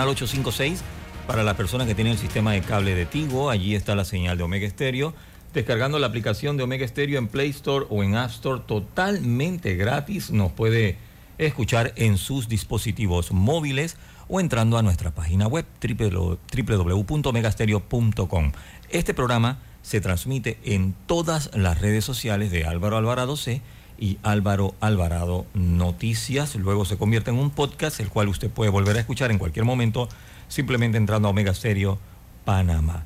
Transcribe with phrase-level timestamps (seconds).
[0.00, 0.80] canal 856
[1.26, 3.50] para las personas que tienen el sistema de cable de Tigo.
[3.50, 5.12] Allí está la señal de Omega Stereo.
[5.52, 10.30] Descargando la aplicación de Omega Stereo en Play Store o en App Store totalmente gratis,
[10.30, 10.96] nos puede
[11.36, 18.52] escuchar en sus dispositivos móviles o entrando a nuestra página web www.omegastereo.com.
[18.88, 23.60] Este programa se transmite en todas las redes sociales de Álvaro Alvarado C
[24.00, 26.56] y Álvaro Alvarado Noticias.
[26.56, 29.64] Luego se convierte en un podcast, el cual usted puede volver a escuchar en cualquier
[29.64, 30.08] momento,
[30.48, 31.98] simplemente entrando a Omega Stereo
[32.44, 33.04] Panamá.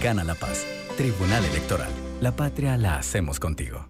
[0.00, 0.64] la paz.
[0.96, 1.90] Tribunal Electoral.
[2.20, 3.88] La patria la hacemos contigo.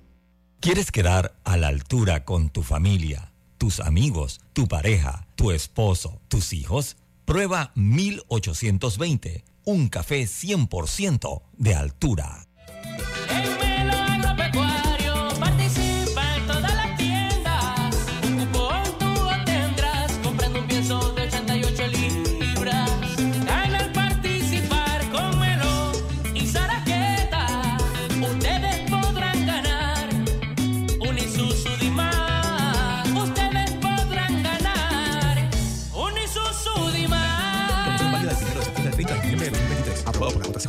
[0.61, 6.53] ¿Quieres quedar a la altura con tu familia, tus amigos, tu pareja, tu esposo, tus
[6.53, 6.97] hijos?
[7.25, 12.47] Prueba 1820, un café 100% de altura.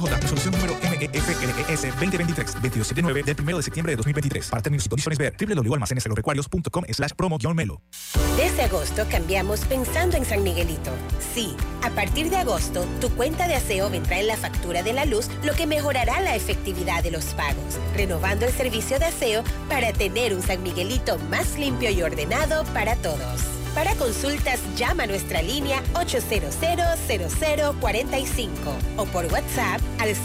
[0.04, 0.22] JCJ.
[0.22, 4.50] Resolución número MEFLES 2023 279 del 1 de septiembre de 2023.
[4.50, 7.82] Para términos y condiciones ver www.almacenesagropecuarios.com slash promo-melo.
[8.38, 10.92] Desde agosto cambiamos pensando en San Miguelito.
[11.34, 15.06] Sí, a partir de agosto, tu cuenta de aseo vendrá en la factura de la
[15.06, 19.94] luz, lo que mejorará la efectividad de los pagos, renovando el servicio de aseo para
[19.94, 23.42] tener un San Miguelito más limpio y ordenado para todos.
[23.76, 28.48] Para consultas, llama a nuestra línea 800-0045
[28.98, 30.16] o por WhatsApp al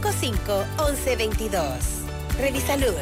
[0.00, 1.60] 6255-1122.
[2.38, 2.94] Revisalud,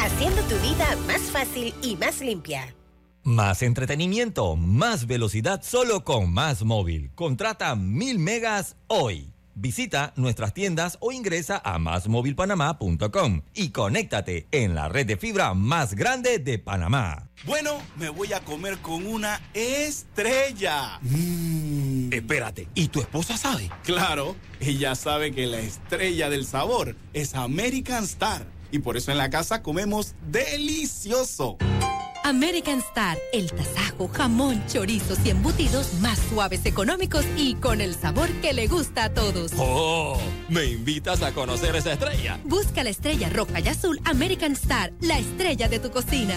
[0.00, 2.74] haciendo tu vida más fácil y más limpia.
[3.22, 7.10] Más entretenimiento, más velocidad solo con Más Móvil.
[7.14, 9.35] Contrata mil megas hoy.
[9.58, 15.94] Visita nuestras tiendas o ingresa a másmóvilpanamá.com y conéctate en la red de fibra más
[15.94, 17.30] grande de Panamá.
[17.46, 21.00] Bueno, me voy a comer con una estrella.
[22.10, 23.70] Espérate, ¿y tu esposa sabe?
[23.82, 28.46] Claro, ella sabe que la estrella del sabor es American Star.
[28.70, 31.56] Y por eso en la casa comemos delicioso.
[32.26, 38.28] American Star, el tasajo, jamón, chorizos y embutidos más suaves, económicos y con el sabor
[38.42, 39.52] que le gusta a todos.
[39.56, 40.18] ¡Oh!
[40.48, 42.40] ¿Me invitas a conocer esa estrella?
[42.42, 46.34] Busca la estrella roja y azul American Star, la estrella de tu cocina.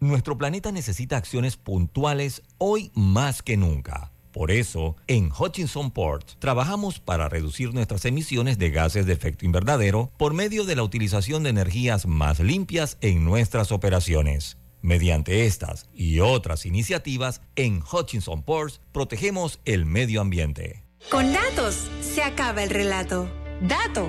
[0.00, 4.12] Nuestro planeta necesita acciones puntuales hoy más que nunca.
[4.32, 10.12] Por eso, en Hutchinson Port trabajamos para reducir nuestras emisiones de gases de efecto invernadero
[10.18, 14.59] por medio de la utilización de energías más limpias en nuestras operaciones.
[14.82, 20.84] Mediante estas y otras iniciativas, en Hutchinson Ports protegemos el medio ambiente.
[21.10, 23.28] Con datos se acaba el relato.
[23.60, 24.08] Dato.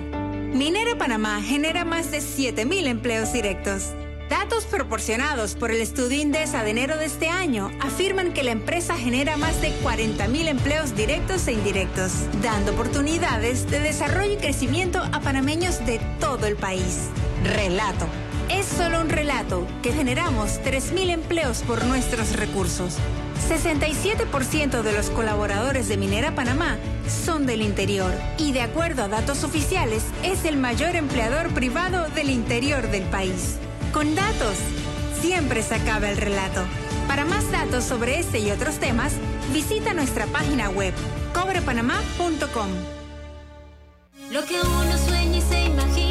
[0.53, 3.94] Minera Panamá genera más de 7.000 empleos directos.
[4.29, 8.97] Datos proporcionados por el estudio Indesa de enero de este año afirman que la empresa
[8.97, 15.19] genera más de 40.000 empleos directos e indirectos, dando oportunidades de desarrollo y crecimiento a
[15.19, 17.09] panameños de todo el país.
[17.44, 18.07] Relato.
[18.51, 22.98] Es solo un relato que generamos 3.000 empleos por nuestros recursos.
[23.50, 26.77] 67% de los colaboradores de Minera Panamá
[27.07, 32.30] son del interior y de acuerdo a datos oficiales es el mayor empleador privado del
[32.30, 33.57] interior del país.
[33.94, 34.57] Con datos,
[35.21, 36.62] siempre se acaba el relato.
[37.07, 39.13] Para más datos sobre este y otros temas,
[39.54, 40.94] visita nuestra página web
[41.33, 42.69] cobrepanamá.com.
[44.30, 46.11] Lo que uno sueña y se imagina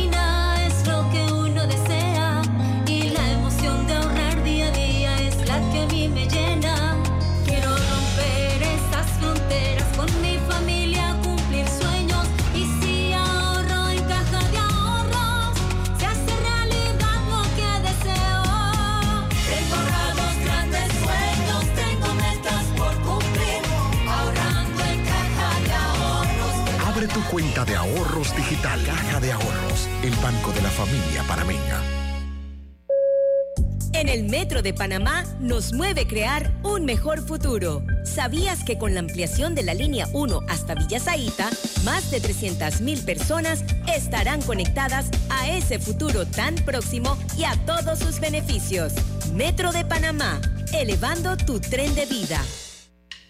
[27.30, 28.82] cuenta de ahorros digital.
[28.84, 31.80] Caja de Ahorros, el banco de la familia panameña.
[33.92, 37.82] En el Metro de Panamá nos mueve crear un mejor futuro.
[38.04, 41.50] ¿Sabías que con la ampliación de la línea 1 hasta Villa Zaita,
[41.84, 43.62] más de 300.000 personas
[43.94, 48.94] estarán conectadas a ese futuro tan próximo y a todos sus beneficios?
[49.34, 50.40] Metro de Panamá,
[50.72, 52.42] elevando tu tren de vida.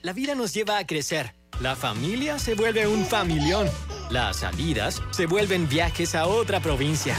[0.03, 1.40] La vida nos lleva a crecer.
[1.61, 3.69] La familia se vuelve un familión.
[4.09, 7.15] Las salidas se vuelven viajes a otra provincia.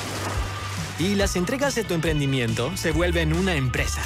[0.98, 4.02] Y las entregas de tu emprendimiento se vuelven una empresa.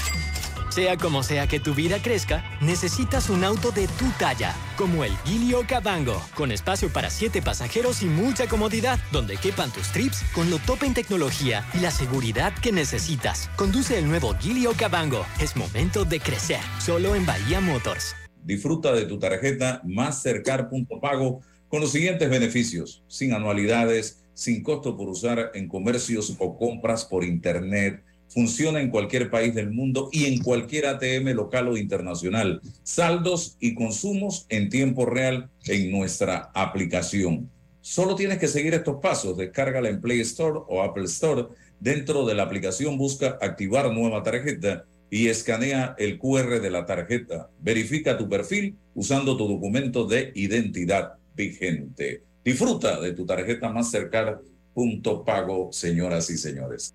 [0.67, 5.17] Sea como sea que tu vida crezca, necesitas un auto de tu talla, como el
[5.19, 10.49] Gilio Cabango, con espacio para siete pasajeros y mucha comodidad, donde quepan tus trips con
[10.49, 13.49] lo top en tecnología y la seguridad que necesitas.
[13.55, 15.25] Conduce el nuevo Gilio Cabango.
[15.39, 18.17] Es momento de crecer, solo en Bahía Motors.
[18.45, 24.95] Disfruta de tu tarjeta Mastercard Punto Pago con los siguientes beneficios: sin anualidades, sin costo
[24.95, 28.03] por usar en comercios o compras por Internet.
[28.27, 32.62] Funciona en cualquier país del mundo y en cualquier ATM local o internacional.
[32.83, 37.50] Saldos y consumos en tiempo real en nuestra aplicación.
[37.81, 39.38] Solo tienes que seguir estos pasos.
[39.38, 41.48] Descárgala en Play Store o Apple Store.
[41.80, 47.49] Dentro de la aplicación busca activar nueva tarjeta y escanea el QR de la tarjeta.
[47.59, 52.23] Verifica tu perfil usando tu documento de identidad vigente.
[52.43, 54.39] Disfruta de tu tarjeta Mastercard
[54.75, 56.93] punto pago, señoras y señores.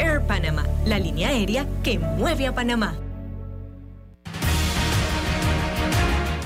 [0.00, 2.98] Air Panama, la línea aérea que mueve a Panamá.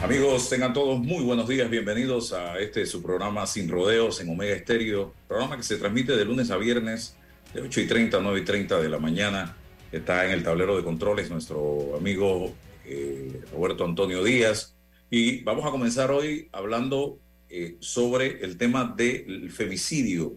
[0.03, 1.71] Amigos, tengan todos muy buenos días.
[1.71, 5.15] Bienvenidos a este su programa Sin Rodeos en Omega Estéreo.
[5.27, 7.17] Programa que se transmite de lunes a viernes
[7.55, 9.57] de 8 y 30 a 9 y 30 de la mañana.
[9.91, 12.53] Está en el tablero de controles nuestro amigo
[12.85, 14.77] eh, Roberto Antonio Díaz.
[15.11, 20.37] Y vamos a comenzar hoy hablando eh, sobre el tema del femicidio,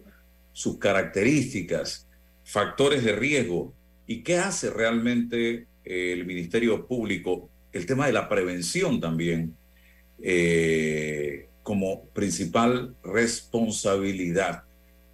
[0.54, 2.06] sus características,
[2.52, 3.72] factores de riesgo.
[4.06, 9.56] Y qué hace realmente eh, el Ministerio Público, el tema de la prevención también,
[10.22, 14.64] eh, como principal responsabilidad.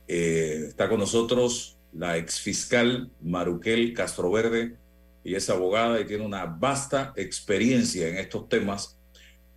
[0.09, 4.75] Eh, está con nosotros la exfiscal Maruquel Castroverde,
[5.23, 8.99] y es abogada y tiene una vasta experiencia en estos temas.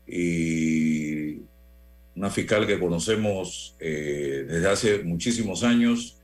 [0.05, 1.37] Y
[2.15, 6.20] una fiscal que conocemos desde hace muchísimos años,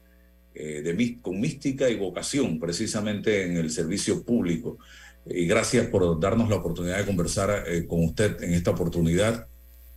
[0.60, 4.80] eh, de, con mística y vocación precisamente en el servicio público.
[5.24, 9.48] Y gracias por darnos la oportunidad de conversar eh, con usted en esta oportunidad.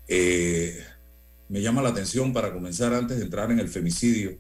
[0.07, 0.79] Eh,
[1.49, 4.39] me llama la atención para comenzar antes de entrar en el femicidio,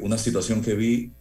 [0.00, 1.12] una situación que vi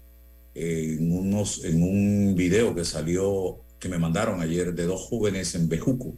[0.53, 5.69] en, unos, en un video que salió, que me mandaron ayer, de dos jóvenes en
[5.69, 6.17] Bejuco,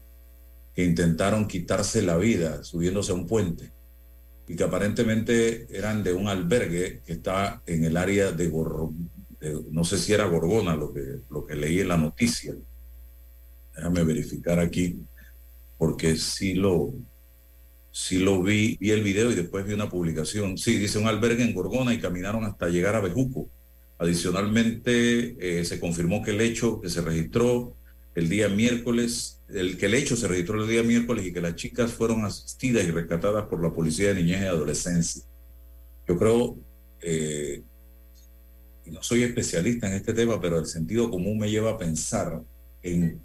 [0.74, 3.72] que intentaron quitarse la vida subiéndose a un puente
[4.48, 8.52] y que aparentemente eran de un albergue que está en el área de,
[9.72, 12.54] no sé si era Gorgona lo que, lo que leí en la noticia.
[13.76, 15.00] Déjame verificar aquí,
[15.78, 16.94] porque sí lo,
[17.96, 20.58] Sí lo vi, vi el video y después vi una publicación.
[20.58, 23.52] Sí, dice un albergue en Gorgona y caminaron hasta llegar a Bejuco.
[24.00, 27.78] Adicionalmente, eh, se confirmó que el hecho que se registró
[28.15, 31.55] el día miércoles, el que el hecho se registró el día miércoles y que las
[31.55, 35.24] chicas fueron asistidas y rescatadas por la Policía de Niñez y Adolescencia.
[36.08, 36.58] Yo creo,
[37.01, 37.63] eh,
[38.86, 42.41] y no soy especialista en este tema, pero el sentido común me lleva a pensar
[42.82, 43.22] en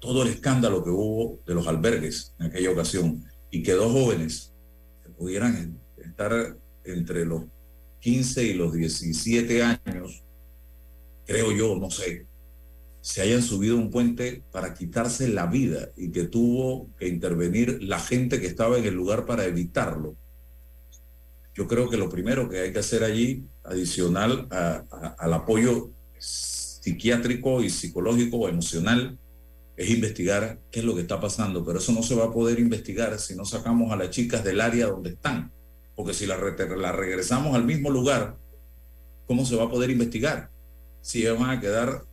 [0.00, 4.54] todo el escándalo que hubo de los albergues en aquella ocasión y que dos jóvenes
[5.16, 7.44] pudieran estar entre los
[8.00, 10.22] 15 y los 17 años,
[11.26, 12.26] creo yo, no sé,
[13.04, 18.00] se hayan subido un puente para quitarse la vida y que tuvo que intervenir la
[18.00, 20.16] gente que estaba en el lugar para evitarlo.
[21.52, 27.68] Yo creo que lo primero que hay que hacer allí, adicional al apoyo psiquiátrico y
[27.68, 29.18] psicológico o emocional,
[29.76, 32.58] es investigar qué es lo que está pasando, pero eso no se va a poder
[32.58, 35.52] investigar si no sacamos a las chicas del área donde están,
[35.94, 38.38] porque si las la regresamos al mismo lugar,
[39.26, 40.50] ¿cómo se va a poder investigar?
[41.02, 42.06] Si van a quedar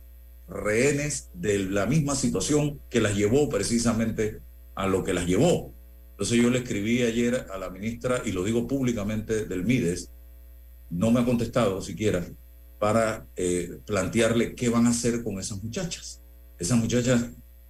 [0.52, 4.40] rehenes de la misma situación que las llevó precisamente
[4.74, 5.74] a lo que las llevó.
[6.10, 10.10] Entonces yo le escribí ayer a la ministra, y lo digo públicamente, del MIDES,
[10.90, 12.24] no me ha contestado siquiera,
[12.78, 16.22] para eh, plantearle qué van a hacer con esas muchachas.
[16.58, 17.26] Esas muchachas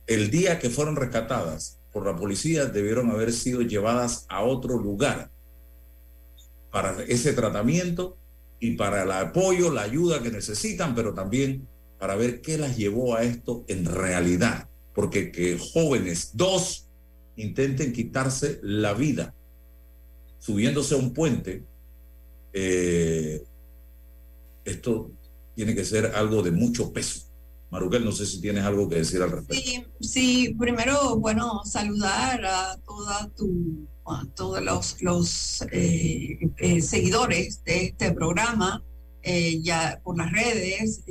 [0.06, 5.30] el día que fueron rescatadas por la policía debieron haber sido llevadas a otro lugar
[6.70, 8.18] para ese tratamiento
[8.58, 11.68] y para el apoyo, la ayuda que necesitan, pero también
[12.02, 14.68] para ver qué las llevó a esto en realidad.
[14.92, 16.88] Porque que jóvenes, dos,
[17.36, 19.36] intenten quitarse la vida
[20.40, 21.64] subiéndose a un puente,
[22.52, 23.44] eh,
[24.64, 25.12] esto
[25.54, 27.28] tiene que ser algo de mucho peso.
[27.70, 29.62] Maruquel, no sé si tienes algo que decir al respecto.
[29.62, 37.62] Sí, sí primero, bueno, saludar a toda tu, a todos los, los eh, eh, seguidores
[37.62, 38.82] de este programa,
[39.62, 41.04] ya por las redes,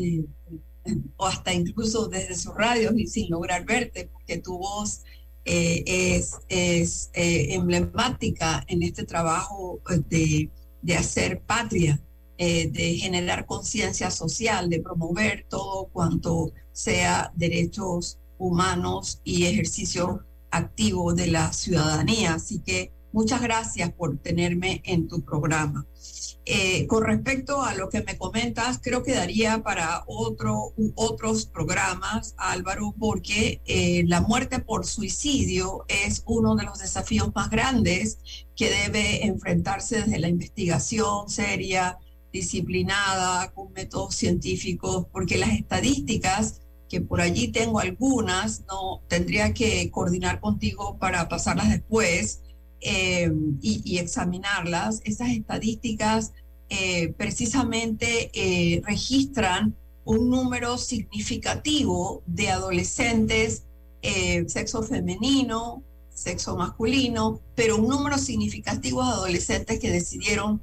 [1.18, 5.02] o hasta incluso desde sus radios y sin lograr verte, porque tu voz
[5.44, 10.50] es, es emblemática en este trabajo de,
[10.82, 12.00] de hacer patria
[12.44, 21.14] eh, de generar conciencia social, de promover todo cuanto sea derechos humanos y ejercicio activo
[21.14, 22.34] de la ciudadanía.
[22.34, 25.86] Así que muchas gracias por tenerme en tu programa.
[26.46, 32.34] Eh, con respecto a lo que me comentas, creo que daría para otro, otros programas,
[32.36, 38.18] Álvaro, porque eh, la muerte por suicidio es uno de los desafíos más grandes
[38.56, 42.00] que debe enfrentarse desde la investigación seria,
[42.34, 49.92] disciplinada, con métodos científicos, porque las estadísticas, que por allí tengo algunas, no tendría que
[49.92, 52.42] coordinar contigo para pasarlas después
[52.82, 55.02] eh, y, examinarlas.
[55.06, 56.34] Esas estadísticas
[56.70, 63.66] eh, precisamente eh, registran un número significativo de adolescentes,
[64.48, 70.60] sexo femenino, sexo masculino, pero un número significativo de adolescentes que decidieron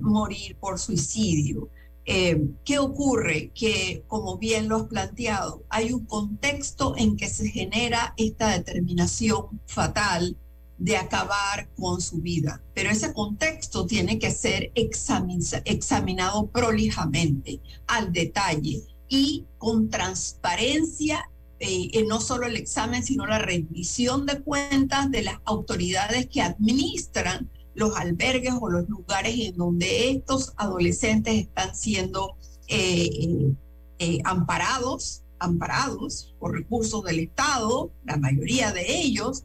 [0.00, 1.68] morir por suicidio.
[2.04, 3.50] ¿Qué ocurre?
[3.52, 9.60] Que, como bien lo has planteado, hay un contexto en que se genera esta determinación
[9.66, 10.36] fatal
[10.78, 12.62] de acabar con su vida.
[12.74, 22.20] Pero ese contexto tiene que ser examinado prolijamente, al detalle y con transparencia, eh, no
[22.20, 28.54] solo el examen, sino la rendición de cuentas de las autoridades que administran los albergues
[28.60, 32.36] o los lugares en donde estos adolescentes están siendo
[32.68, 33.54] eh,
[33.98, 39.44] eh, amparados, amparados por recursos del Estado, la mayoría de ellos,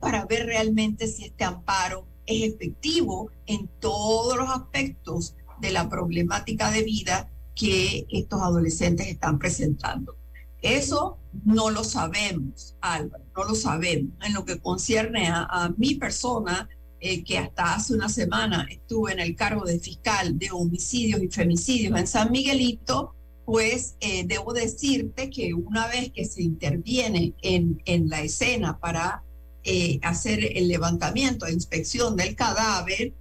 [0.00, 6.70] para ver realmente si este amparo es efectivo en todos los aspectos de la problemática
[6.70, 10.16] de vida que estos adolescentes están presentando.
[10.62, 14.12] Eso no lo sabemos, Álvaro, no lo sabemos.
[14.24, 16.68] En lo que concierne a, a mi persona,
[17.00, 21.28] eh, que hasta hace una semana estuve en el cargo de fiscal de homicidios y
[21.28, 27.80] femicidios en San Miguelito, pues eh, debo decirte que una vez que se interviene en,
[27.84, 29.22] en la escena para
[29.68, 33.12] eh, hacer el levantamiento e inspección del cadáver,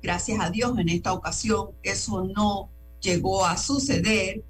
[0.00, 2.70] gracias a Dios en esta ocasión eso no
[3.00, 4.44] llegó a suceder.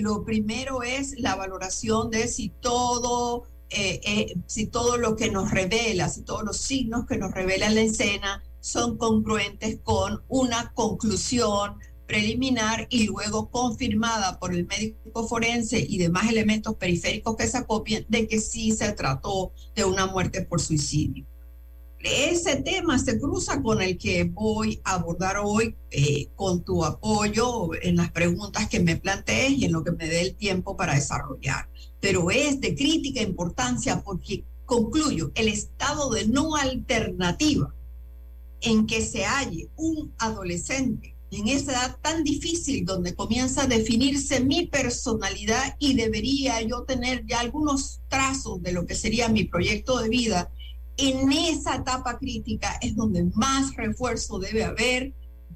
[0.00, 3.44] lo primero es la valoración de si todo
[3.76, 7.68] eh, eh, si todo lo que nos revela, si todos los signos que nos revela
[7.70, 15.78] la escena son congruentes con una conclusión preliminar y luego confirmada por el médico forense
[15.78, 20.42] y demás elementos periféricos que se acopien de que sí se trató de una muerte
[20.42, 21.26] por suicidio.
[22.00, 27.70] ese tema se cruza con el que voy a abordar hoy eh, con tu apoyo
[27.80, 30.94] en las preguntas que me plantees y en lo que me dé el tiempo para
[30.94, 31.70] desarrollar.
[32.00, 37.74] Pero es de crítica importancia porque concluyo, el estado de no alternativa
[38.60, 44.40] en que se halle un adolescente en esa edad tan difícil donde comienza a definirse
[44.40, 49.98] mi personalidad y debería yo tener ya algunos trazos de lo que sería mi proyecto
[49.98, 50.50] de vida
[50.96, 55.12] en esa etapa crítica es donde más refuerzo debe haber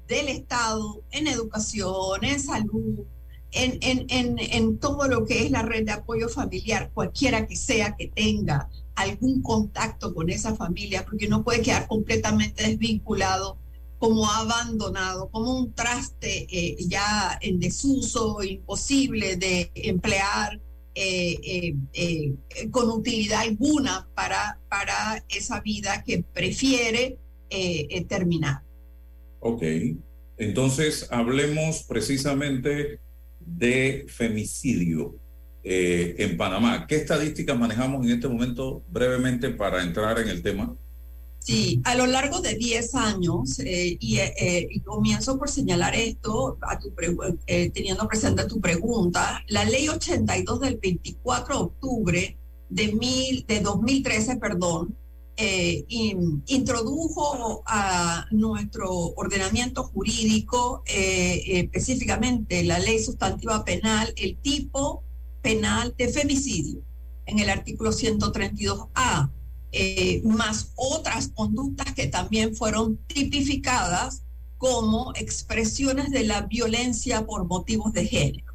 [0.07, 3.05] del Estado en educación, en salud,
[3.51, 7.55] en, en, en, en, todo lo que es la red de apoyo familiar, cualquiera que
[7.55, 13.57] sea que tenga algún contacto con esa familia, porque no puede quedar completamente desvinculado,
[13.99, 20.59] como abandonado, como un traste eh, ya en desuso, imposible de emplear
[20.95, 22.33] eh, eh,
[22.71, 27.17] con utilidad alguna para, para esa vida que prefiere
[28.07, 28.61] terminar.
[29.39, 29.63] Ok,
[30.37, 32.99] entonces hablemos precisamente
[33.39, 35.15] de femicidio
[35.63, 36.85] en Panamá.
[36.87, 40.75] ¿Qué estadísticas manejamos en este momento brevemente para entrar en el tema?
[41.39, 46.57] Sí, a lo largo de 10 años, eh, eh, eh, y, comienzo por señalar esto,
[46.61, 46.93] a tu
[47.73, 52.37] teniendo presente tu pregunta, la ley 82 del 24 de octubre
[52.69, 54.95] de, mil, de 2013, perdón,
[56.45, 65.03] introdujo a nuestro ordenamiento jurídico, específicamente la ley sustantiva penal, el tipo
[65.41, 66.81] penal de femicidio
[67.25, 69.31] en el artículo 132A
[69.71, 74.23] eh, más otras conductas que también fueron tipificadas
[74.57, 78.53] como expresiones de la violencia por motivos de género.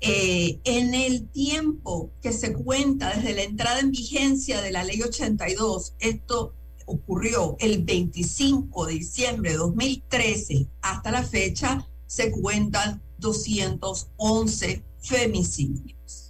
[0.00, 5.02] Eh, en el tiempo que se cuenta desde la entrada en vigencia de la ley
[5.02, 6.54] 82, esto
[6.86, 16.25] ocurrió el 25 de diciembre de 2013 hasta la fecha, se cuentan 211 femicidios.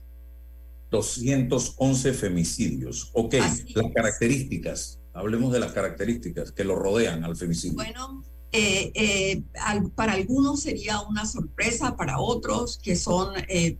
[0.96, 3.10] 211 femicidios.
[3.12, 7.76] Ok, las características, hablemos de las características que lo rodean al femicidio.
[7.76, 9.42] Bueno, eh, eh,
[9.94, 13.76] para algunos sería una sorpresa, para otros que son eh,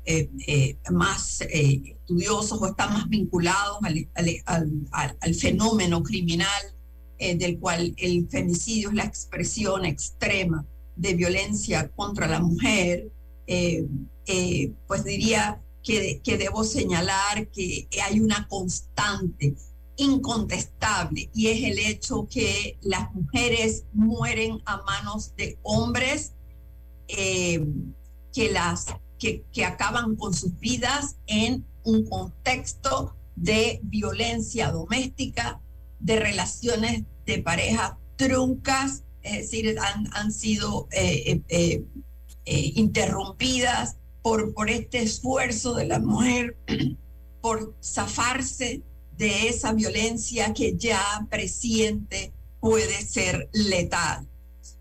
[0.91, 3.79] más estudiosos o están más vinculados
[4.45, 6.63] al, fenómeno criminal
[7.19, 13.11] del cual el femicidio es la expresión extrema de violencia contra la mujer,
[14.87, 19.55] pues diría que, debo señalar que hay una constante
[19.96, 26.33] incontestable y es el hecho que las mujeres mueren a manos de hombres
[27.07, 27.64] eh,
[28.33, 28.87] que, las,
[29.18, 35.61] que, acaban con sus vidas en un contexto de violencia doméstica,
[36.01, 41.85] de relaciones de pareja truncas, es decir, han, han sido eh, eh,
[42.75, 43.96] interrumpidas
[44.55, 46.57] por, este esfuerzo de la mujer,
[47.41, 48.83] por zafarse
[49.17, 54.27] de esa violencia que ya presiente puede ser letal.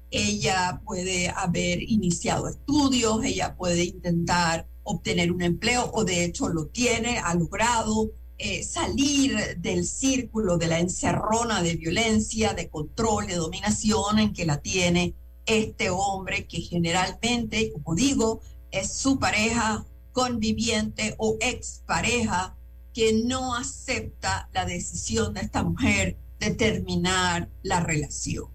[0.09, 6.65] Ella puede haber iniciado estudios, ella puede intentar obtener un empleo o de hecho lo
[6.65, 13.35] tiene, ha logrado eh, salir del círculo de la encerrona de violencia, de control, de
[13.35, 15.13] dominación en que la tiene
[15.45, 18.41] este hombre que generalmente, como digo,
[18.75, 22.57] es su pareja conviviente o expareja
[22.93, 28.45] que no acepta la decisión de esta mujer de terminar la relación.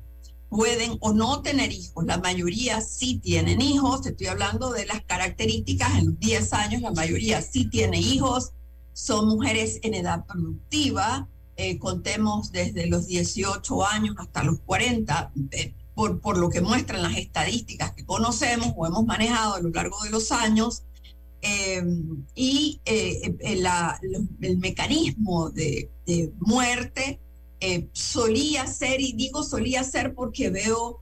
[0.49, 5.99] Pueden o no tener hijos, la mayoría sí tienen hijos, estoy hablando de las características,
[5.99, 8.53] en los 10 años la mayoría sí tiene hijos,
[8.93, 15.33] son mujeres en edad productiva, eh, contemos desde los 18 años hasta los 40,
[15.95, 20.11] por, lo que muestran las estadísticas que conocemos o hemos manejado a lo largo de
[20.11, 20.85] los años,
[21.43, 21.83] eh,
[22.35, 23.63] y eh, eh,
[24.41, 25.91] el mecanismo de,
[26.41, 27.21] muerte
[27.93, 31.01] solía ser, y digo solía ser porque veo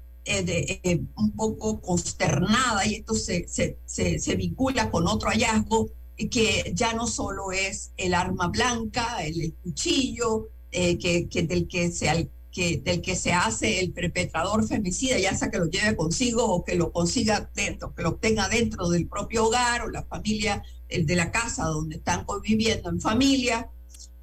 [1.16, 5.88] un poco consternada, y esto se, se, se, vincula con otro hallazgo,
[6.31, 12.31] que ya no solo es el arma blanca, el, cuchillo, que, que, del que se,
[12.59, 16.75] del que se hace el perpetrador femicida, ya sea que lo lleve consigo o que
[16.75, 21.16] lo consiga dentro, que lo obtenga dentro del propio hogar o la familia, el de
[21.16, 23.71] la casa donde están conviviendo en familia.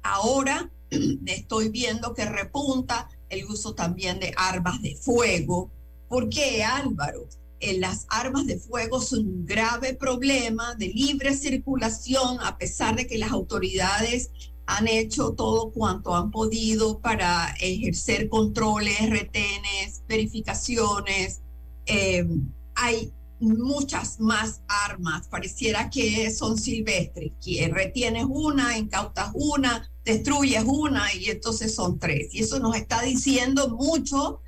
[0.02, 0.70] Ahora
[1.26, 5.70] estoy viendo que repunta el uso también de armas de fuego.
[6.08, 7.26] ¿Por qué, Álvaro?
[7.58, 13.06] Eh, las armas de fuego son un grave problema de libre circulación, a pesar de
[13.06, 14.30] que las autoridades
[14.66, 21.40] han hecho todo cuanto han podido para ejercer controles, retenes, verificaciones.
[21.86, 22.26] Eh,
[22.74, 25.28] hay muchas más armas.
[25.28, 32.34] Pareciera que son silvestres, que retienes una, incautas una, destruyes una y entonces son tres.
[32.34, 34.40] Y eso nos está diciendo mucho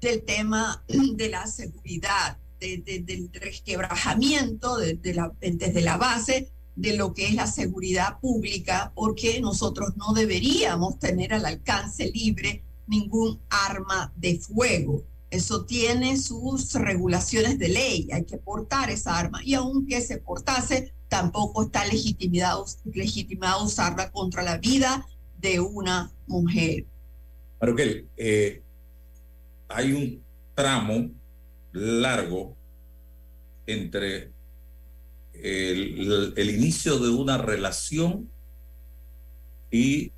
[0.00, 7.26] del tema de la seguridad, del resquebrajamiento de, la, desde la base de lo que
[7.26, 14.38] es la seguridad pública, porque nosotros no deberíamos tener al alcance libre ningún arma de
[14.38, 15.04] fuego.
[15.30, 20.92] Eso tiene sus regulaciones de ley, hay que portar esa arma y aunque se portase,
[21.08, 25.06] tampoco está legitimado, legitimado usarla contra la vida
[25.38, 26.86] de una mujer.
[27.60, 28.62] Maruquel, eh,
[29.68, 31.10] hay un tramo
[31.72, 32.56] largo
[33.66, 34.32] entre
[35.42, 38.28] el, inicio de una relación
[39.70, 40.12] y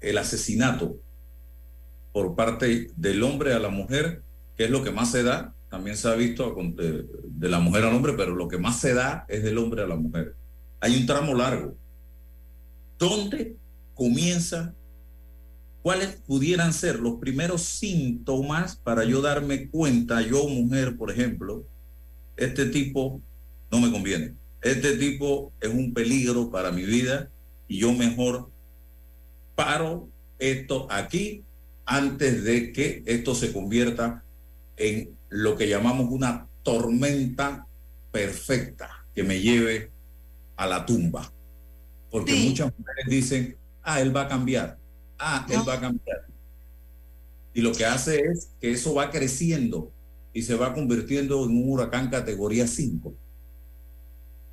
[0.00, 0.96] el asesinato
[2.12, 4.22] por parte del hombre a la mujer,
[4.56, 5.54] que es lo que más se da.
[5.68, 8.94] También se ha visto de, de la mujer al hombre, pero lo que más se
[8.94, 10.36] da es del hombre a la mujer.
[10.80, 11.76] Hay un tramo largo.
[12.98, 13.56] ¿Dónde
[13.94, 14.74] comienza
[15.84, 21.66] ¿Cuáles pudieran ser los primeros síntomas para yo darme cuenta, yo mujer, por ejemplo,
[22.38, 23.20] este tipo
[23.74, 27.30] no me conviene, este tipo es un peligro para mi vida
[27.68, 28.50] y yo mejor
[29.54, 30.08] paro
[30.38, 31.44] esto aquí
[31.84, 34.24] antes de que esto se convierta
[34.76, 37.66] en lo que llamamos una tormenta
[38.10, 39.90] perfecta que me lleve
[40.56, 41.30] a la tumba.
[42.10, 44.78] Porque muchas mujeres dicen, ah, él va a cambiar
[45.18, 46.26] ah, él va a cambiar.
[47.52, 49.92] Y lo que hace es que eso va creciendo
[50.32, 53.14] y se va convirtiendo en un huracán categoría 5.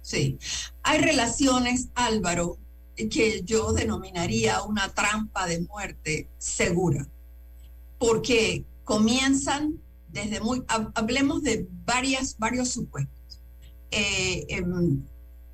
[0.02, 0.40] Sí,
[0.84, 2.58] hay relaciones, Álvaro,
[2.96, 7.08] que yo denominaría una trampa de muerte segura,
[7.98, 13.40] porque comienzan desde muy, hablemos de varias, varios supuestos.
[13.92, 15.06] Eh, em,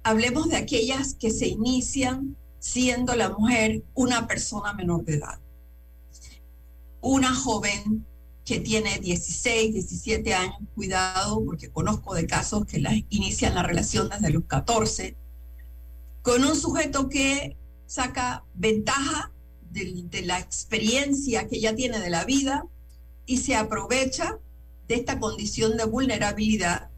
[0.04, 5.40] hablemos de aquellas que se inician siendo la mujer una persona menor de edad.
[7.02, 8.07] Una joven
[8.48, 14.08] que tiene 16, 17 años, cuidado, porque conozco de casos que la, inician la relación
[14.08, 15.18] desde los 14,
[16.22, 17.58] con un sujeto que
[17.88, 19.34] saca ventaja
[19.70, 22.66] de, de la experiencia que ella tiene de la vida
[23.26, 24.40] y se aprovecha
[24.88, 26.90] de esta condición de vulnerabilidad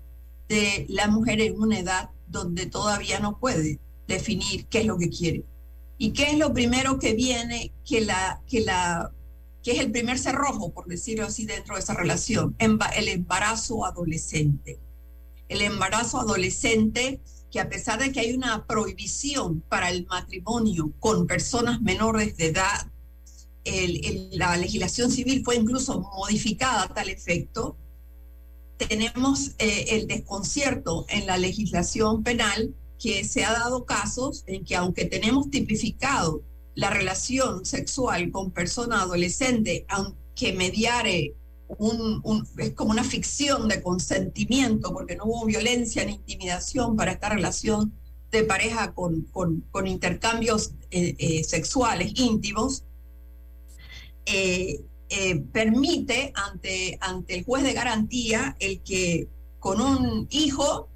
[0.48, 5.10] de la mujer en una edad donde todavía no puede definir qué es lo que
[5.10, 5.46] quiere.
[5.98, 9.12] ¿Y qué es lo primero que viene que, la, que, la,
[9.64, 12.56] que es el primer cerrojo, por decirlo así, dentro de esa relación?
[12.60, 14.80] El embarazo adolescente.
[15.48, 21.26] El embarazo adolescente que a pesar de que hay una prohibición para el matrimonio con
[21.26, 22.92] personas menores de edad,
[24.32, 27.78] la legislación civil fue incluso modificada a tal efecto,
[28.78, 34.76] tenemos eh, el desconcierto en la legislación penal que se ha dado casos en que
[34.76, 36.44] aunque tenemos tipificado
[36.80, 41.36] la relación sexual con persona adolescente, aunque mediare
[41.68, 47.30] un, es como una ficción de consentimiento, porque no hubo violencia ni intimidación para esta
[47.30, 47.94] relación
[48.32, 52.86] de pareja con, con, intercambios eh, eh, sexuales íntimos,
[54.26, 54.82] eh,
[55.52, 59.28] permite ante, ante el juez de garantía el que
[59.60, 60.88] con un hijo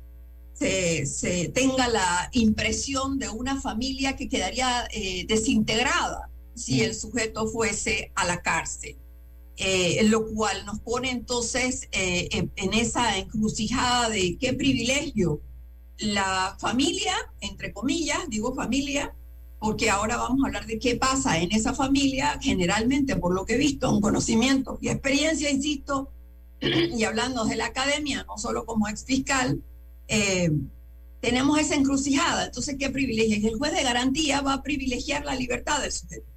[0.53, 8.11] se, tenga la impresión de una familia que quedaría eh, desintegrada si el sujeto fuese
[8.15, 8.97] a la cárcel.
[9.55, 15.41] Eh, lo cual nos pone entonces eh, en, esa encrucijada de qué privilegio
[15.99, 19.13] la familia, entre comillas, digo familia,
[19.59, 23.53] porque ahora vamos a hablar de qué pasa en esa familia, generalmente por lo que
[23.53, 26.11] he visto, un conocimiento y experiencia, insisto,
[26.59, 29.61] y hablando de la academia, no solo como ex fiscal,
[30.07, 30.51] eh,
[31.19, 32.45] tenemos esa encrucijada.
[32.45, 33.37] Entonces, ¿qué privilegia?
[33.37, 36.27] El juez de garantía va a privilegiar la libertad del sujeto.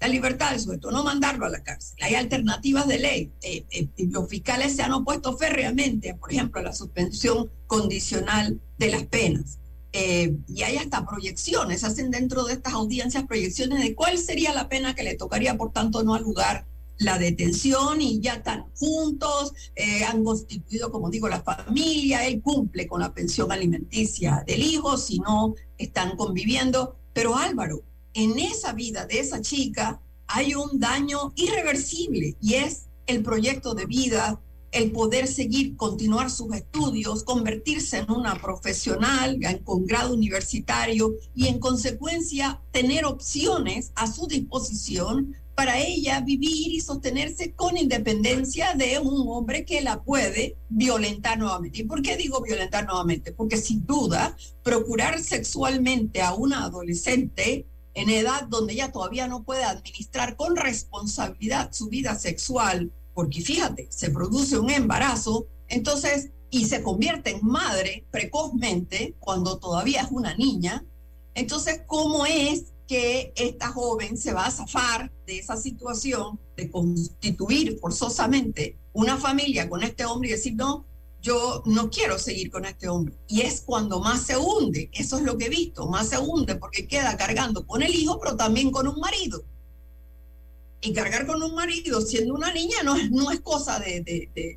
[0.00, 1.96] La libertad del sujeto, no mandarlo a la cárcel.
[2.02, 3.32] Hay alternativas de ley.
[3.42, 8.90] Eh, eh, los fiscales se han opuesto férreamente, por ejemplo, a la suspensión condicional de
[8.90, 9.58] las penas.
[9.92, 14.92] y hay hasta proyecciones, hacen dentro de estas audiencias proyecciones de cuál sería la pena
[14.96, 16.66] que le tocaría, por tanto, no al lugar
[16.98, 22.86] la detención y ya están juntos, eh, han constituido, como digo, la familia, él cumple
[22.86, 26.96] con la pensión alimenticia del hijo, si no están conviviendo.
[27.12, 33.22] Pero Álvaro, en esa vida de esa chica hay un daño irreversible y es el
[33.22, 34.40] proyecto de vida
[34.74, 41.60] el poder seguir, continuar sus estudios, convertirse en una profesional con grado universitario y en
[41.60, 49.28] consecuencia tener opciones a su disposición para ella vivir y sostenerse con independencia de un
[49.28, 51.80] hombre que la puede violentar nuevamente.
[51.80, 53.32] ¿Y por qué digo violentar nuevamente?
[53.32, 59.64] Porque sin duda, procurar sexualmente a una adolescente en edad donde ella todavía no puede
[59.64, 66.82] administrar con responsabilidad su vida sexual, porque fíjate, se produce un embarazo, entonces, y se
[66.82, 70.84] convierte en madre precozmente cuando todavía es una niña,
[71.34, 77.78] entonces, ¿cómo es que esta joven se va a zafar de esa situación de constituir
[77.78, 80.86] forzosamente una familia con este hombre y decir, no,
[81.20, 83.14] yo no quiero seguir con este hombre.
[83.26, 86.56] Y es cuando más se hunde, eso es lo que he visto, más se hunde
[86.56, 89.42] porque queda cargando con el hijo, pero también con un marido.
[90.82, 94.50] Y cargar con un marido siendo una niña no es, no es cosa de, de,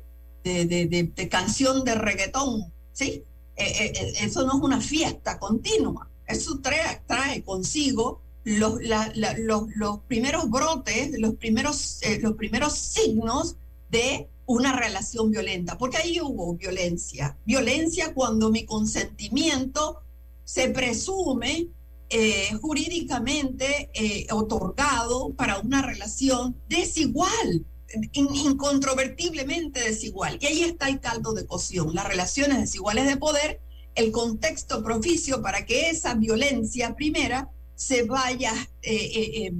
[0.44, 3.24] de, de canción de reggaetón, ¿sí?
[3.58, 6.07] Eh, eh, eh, eso no es una fiesta continua.
[6.28, 13.56] Eso trae, trae consigo los, los, los, primeros brotes, los primeros, los primeros signos
[13.90, 17.36] de una relación violenta, porque ahí hubo violencia.
[17.44, 20.00] Violencia cuando mi consentimiento
[20.44, 21.68] se presume
[22.08, 27.66] eh, jurídicamente eh, otorgado para una relación desigual,
[28.12, 30.38] incontrovertiblemente desigual.
[30.40, 33.60] Y ahí está el caldo de cocción, las relaciones desiguales de poder,
[33.98, 39.52] el contexto propicio para que esa violencia primera se vaya eh,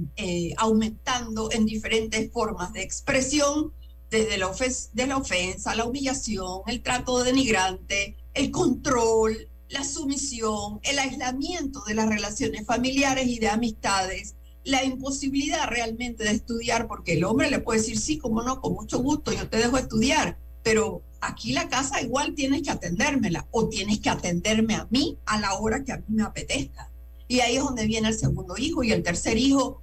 [0.57, 3.73] aumentando en diferentes formas de expresión
[4.09, 11.83] desde de la ofensa, la humillación, el trato denigrante, el control, la sumisión, el aislamiento
[11.85, 17.51] de las relaciones familiares y de amistades, la imposibilidad realmente de estudiar, porque el hombre
[17.51, 21.53] le puede decir, sí, como no, con mucho gusto, yo te dejo estudiar, pero aquí
[21.53, 25.83] la casa igual tienes que atendérmela o tienes que atenderme a mí a la hora
[25.83, 26.91] que a mí me apetezca.
[27.27, 29.81] Y ahí es donde viene el segundo hijo y el tercer hijo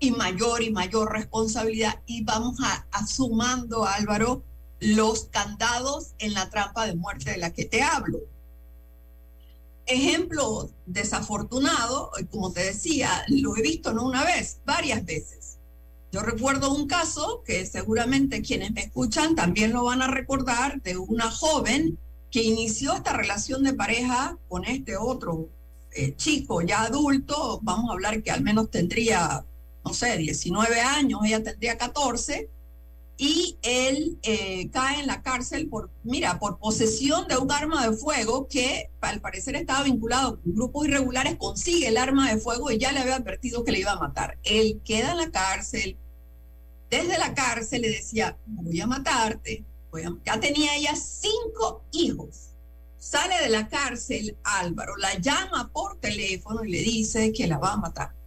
[0.00, 4.42] y mayor y mayor responsabilidad y vamos a, sumando, Álvaro,
[4.80, 8.18] los candados en la trampa de muerte de la que te hablo.
[9.86, 15.39] Ejemplo desafortunado, como te decía, lo he visto no una vez, varias veces.
[16.12, 20.96] Yo recuerdo un caso que seguramente quienes me escuchan también lo van a recordar de
[20.96, 21.98] una joven
[22.30, 25.48] que inició esta relación de pareja con este otro
[25.92, 29.44] eh, chico ya adulto, vamos a hablar que al menos tendría
[29.84, 32.48] no sé, 19 años, ella tendría 14,
[33.22, 37.94] y él eh, cae en la cárcel por, mira, por posesión de un arma de
[37.94, 42.78] fuego que al parecer estaba vinculado con grupos irregulares, consigue el arma de fuego y
[42.78, 44.38] ya le había advertido que le iba a matar.
[44.42, 45.98] Él queda en la cárcel,
[46.88, 49.66] desde la cárcel le decía, voy a matarte,
[50.24, 52.54] ya tenía ella cinco hijos.
[52.96, 57.74] Sale de la cárcel Álvaro, la llama por teléfono y le dice que la va
[57.74, 58.19] a matar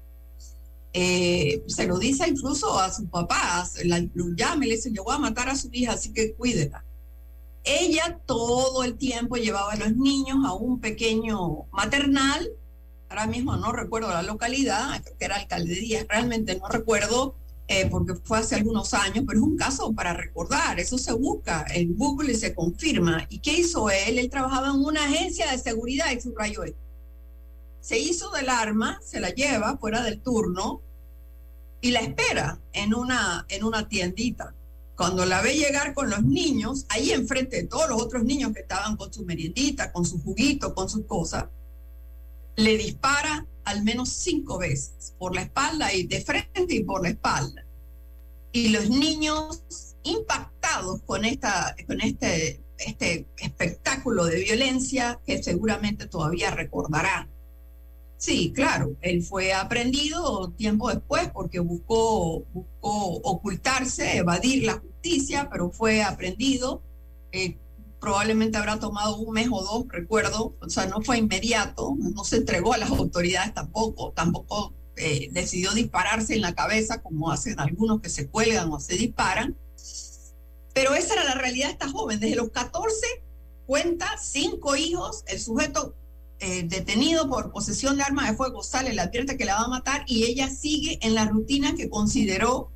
[0.93, 3.99] eh, se lo dice incluso a su papá, la,
[4.35, 6.85] llama y le dice, yo voy a matar a su hija, así que cuídela.
[7.63, 12.47] Ella todo el tiempo llevaba a los niños a un pequeño maternal,
[13.09, 17.35] ahora mismo no recuerdo la localidad, que era alcaldía, realmente no recuerdo,
[17.67, 21.65] eh, porque fue hace algunos años, pero es un caso para recordar, eso se busca
[21.73, 23.25] en Google y se confirma.
[23.29, 24.19] ¿Y qué hizo él?
[24.19, 26.82] Él trabajaba en una agencia de seguridad y subrayó esto
[27.83, 30.81] se hizo del arma, se la lleva fuera del turno
[31.81, 34.55] y la espera en una, en una tiendita.
[34.95, 38.61] Cuando la ve llegar con los niños, ahí enfrente de todos los otros niños que
[38.61, 41.47] estaban con su meriendita, con su juguito, con sus cosas,
[42.55, 47.09] le dispara al menos cinco veces por la espalda y de frente y por la
[47.09, 47.65] espalda.
[48.53, 49.61] Y los niños
[50.03, 57.32] impactados con, esta, con este, este espectáculo de violencia que seguramente todavía recordarán
[58.23, 65.71] Sí, claro, él fue aprendido tiempo después porque buscó, buscó ocultarse, evadir la justicia, pero
[65.71, 66.81] fue aprendido.
[67.33, 67.57] Eh,
[67.99, 72.37] probablemente habrá tomado un mes o dos, recuerdo, o sea, no fue inmediato, no se
[72.37, 77.99] entregó a las autoridades tampoco, tampoco eh, decidió dispararse en la cabeza como hacen algunos
[77.99, 79.57] que se cuelgan o se disparan.
[80.73, 82.21] Pero esa era la realidad de esta joven.
[82.21, 83.05] Desde los 14
[83.65, 85.93] cuenta cinco hijos, el sujeto
[86.45, 89.69] eh, detenido por posesión de arma de fuego, sale, le advierte que la va a
[89.69, 92.69] matar y ella sigue en la rutina que consideró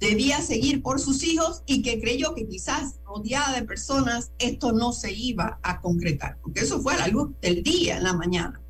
[0.00, 4.94] debía seguir por sus hijos y que creyó que quizás rodeada de personas esto no
[4.94, 8.62] se iba a concretar, porque eso fue a la luz del día en la mañana.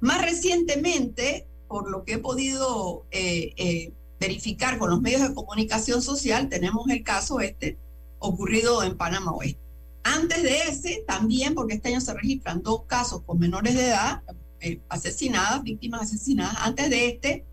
[0.00, 6.02] Más recientemente, por lo que he podido eh, eh, verificar con los medios de comunicación
[6.02, 7.78] social, tenemos el caso este
[8.20, 9.61] ocurrido en Panamá Oeste.
[10.04, 14.22] Antes de ese, también, porque este año se registran dos casos con menores de edad
[14.60, 17.46] eh, asesinadas, víctimas asesinadas, antes de este,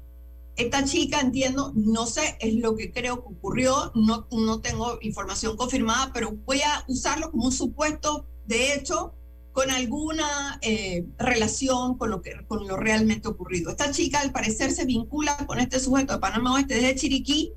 [0.56, 5.56] esta chica, entiendo, no sé, es lo que creo que ocurrió, no, no tengo información
[5.56, 9.14] confirmada, pero voy a usarlo como un supuesto de hecho
[9.52, 13.72] con alguna eh, relación con lo, que, con lo realmente ocurrido.
[13.72, 17.54] Esta chica al parecer se vincula con este sujeto de Panamá Oeste desde Chiriquí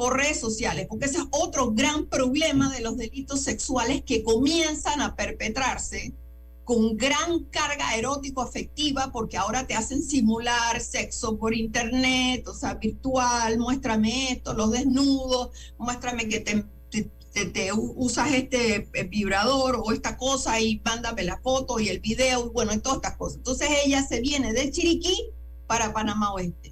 [0.00, 5.02] por redes sociales, porque ese es otro gran problema de los delitos sexuales que comienzan
[5.02, 6.14] a perpetrarse
[6.64, 13.58] con gran carga erótico-afectiva, porque ahora te hacen simular sexo por internet, o sea, virtual,
[13.58, 16.64] muéstrame esto, los desnudos, muéstrame que te,
[17.44, 22.50] te, usas este eh, vibrador o esta cosa y mándame la foto y el video,
[22.52, 23.36] bueno, y todas estas cosas.
[23.36, 25.28] Entonces ella se viene de Chiriquí
[25.66, 26.69] para Panamá Oeste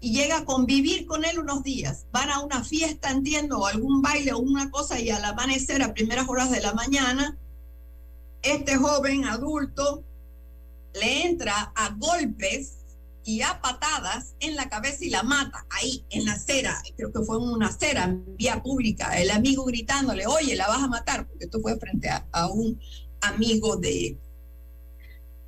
[0.00, 2.06] y llega a convivir con él unos días.
[2.12, 5.94] Van a una fiesta, entiendo, o algún baile o una cosa y al amanecer, a
[5.94, 7.38] primeras horas de la mañana,
[8.42, 10.04] este joven adulto
[10.94, 12.78] le entra a golpes
[13.24, 17.22] y a patadas en la cabeza y la mata ahí en la acera, creo que
[17.22, 21.26] fue en una acera, en vía pública, el amigo gritándole, oye, la vas a matar,
[21.26, 22.80] porque esto fue frente a, a un
[23.20, 24.16] amigo de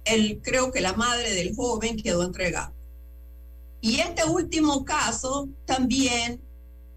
[0.05, 2.75] él, creo que la madre del joven quedó entregada.
[3.81, 6.43] Y este último caso también,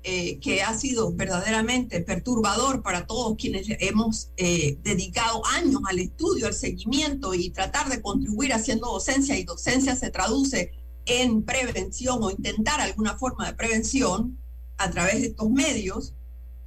[0.04, 6.48] eh, que ha sido verdaderamente perturbador para todos quienes hemos eh, dedicado años al estudio,
[6.48, 10.72] al seguimiento y tratar de contribuir haciendo docencia, y docencia se traduce
[11.06, 14.39] en prevención o intentar alguna forma de prevención
[14.78, 16.15] a través de estos medios,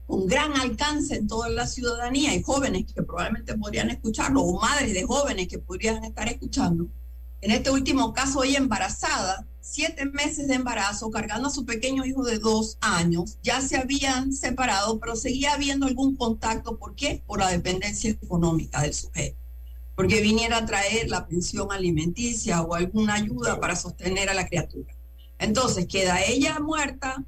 [0.07, 4.95] con gran alcance en toda la ciudadanía y jóvenes que probablemente podrían escucharlo, o madres
[4.95, 6.87] de jóvenes que podrían estar escuchando.
[7.41, 12.23] En este último caso, ella embarazada, siete meses de embarazo, cargando a su pequeño hijo
[12.23, 13.39] de dos años.
[13.43, 16.77] Ya se habían separado, pero seguía habiendo algún contacto.
[16.77, 17.23] ¿Por qué?
[17.27, 19.39] Por la dependencia económica del sujeto.
[19.97, 24.95] Porque viniera a traer la pensión alimenticia o alguna ayuda para sostener a la criatura.
[25.39, 27.25] Entonces queda ella muerta,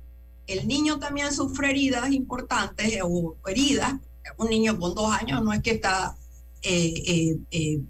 [0.47, 3.95] el niño también sufre heridas importantes eh, o heridas.
[4.37, 6.17] Un niño con dos años no es que está
[6.63, 7.81] eh, eh, eh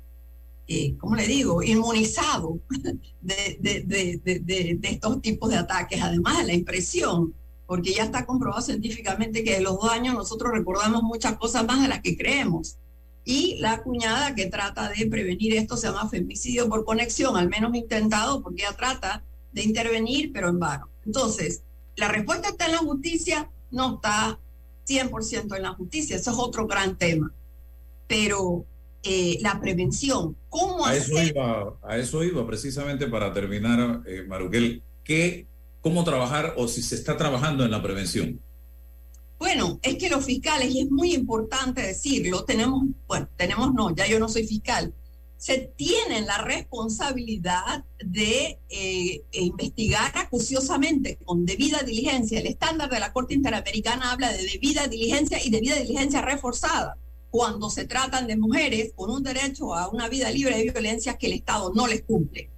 [0.68, 2.58] eh, ¿cómo le digo?, inmunizado
[3.20, 7.34] de, de, de, de, estos tipos de ataques, además de la impresión,
[7.66, 11.82] porque ya está comprobado científicamente que de los dos años nosotros recordamos muchas cosas más
[11.82, 12.76] de las que creemos.
[13.24, 17.74] Y la cuñada que trata de prevenir esto se llama femicidio por conexión, al menos
[17.74, 20.88] intentado, porque ella trata de intervenir, pero en vano.
[21.04, 21.62] Entonces,
[21.96, 24.38] la respuesta está en la justicia, no está
[24.86, 27.32] 100% en la justicia, eso es otro gran tema.
[28.06, 28.64] Pero
[29.08, 30.36] eh, la prevención.
[30.48, 35.46] ¿Cómo a eso iba, a eso iba precisamente para terminar, eh, Maruquel, ¿qué,
[35.80, 38.40] ¿cómo trabajar o si se está trabajando en la prevención?
[39.38, 44.08] Bueno, es que los fiscales, y es muy importante decirlo, tenemos, bueno, tenemos no, ya
[44.08, 44.92] yo no soy fiscal,
[45.36, 52.40] se tienen la responsabilidad de eh, investigar acuciosamente con debida diligencia.
[52.40, 56.96] El estándar de la Corte Interamericana habla de debida diligencia y debida diligencia reforzada
[57.30, 61.26] cuando se tratan de mujeres con un derecho a una vida libre de violencia que
[61.26, 62.50] el Estado no les cumple.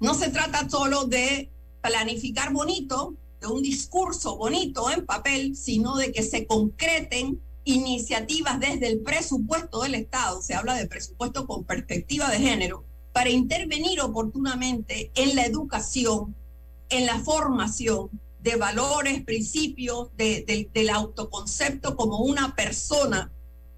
[0.00, 6.12] No se trata solo de planificar bonito, de un discurso bonito en papel, sino de
[6.12, 12.30] que se concreten iniciativas desde el presupuesto del Estado, se habla de presupuesto con perspectiva
[12.30, 16.34] de género, para intervenir oportunamente en la educación,
[16.90, 18.10] en la formación
[18.40, 23.32] de valores, principios, del autoconcepto como una persona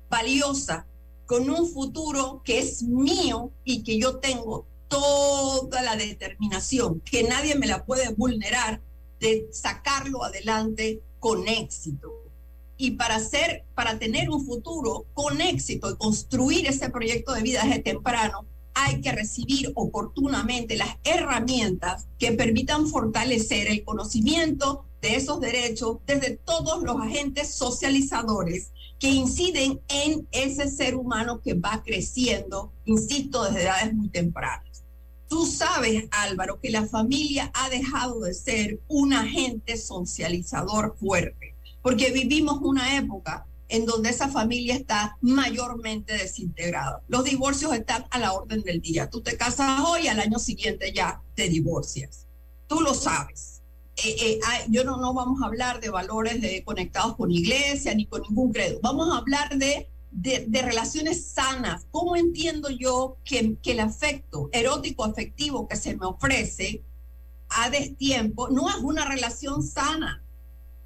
[0.09, 0.87] valiosa,
[1.27, 7.55] con un futuro que es mío y que yo tengo toda la determinación, que nadie
[7.55, 8.81] me la puede vulnerar,
[9.21, 12.12] de sacarlo adelante con éxito.
[12.77, 17.62] Y para hacer, para tener un futuro con éxito y construir ese proyecto de vida
[17.64, 25.40] desde temprano, hay que recibir oportunamente las herramientas que permitan fortalecer el conocimiento de esos
[25.40, 32.72] derechos desde todos los agentes socializadores que inciden en ese ser humano que va creciendo,
[32.84, 34.84] insisto, desde edades muy tempranas.
[35.28, 42.10] Tú sabes, Álvaro, que la familia ha dejado de ser un agente socializador fuerte, porque
[42.10, 47.02] vivimos una época en donde esa familia está mayormente desintegrada.
[47.08, 49.10] Los divorcios están a la orden del día.
[49.10, 52.27] Tú te casas hoy, al año siguiente ya te divorcias.
[52.66, 53.58] Tú lo sabes.
[54.05, 58.23] Eh, eh, yo no, vamos a hablar de valores de, conectados con iglesia ni con
[58.23, 58.79] ningún credo.
[58.83, 61.87] Vamos a hablar de, de, relaciones sanas.
[61.90, 66.85] ¿Cómo entiendo yo que, que el afecto erótico afectivo que se me ofrece
[67.49, 70.23] a destiempo no es una relación sana?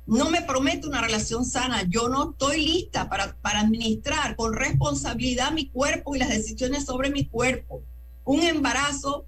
[0.06, 5.52] no me promete una relación sana, yo no estoy lista para, para administrar con responsabilidad
[5.52, 7.82] mi cuerpo y las decisiones sobre mi cuerpo.
[8.24, 9.26] Un embarazo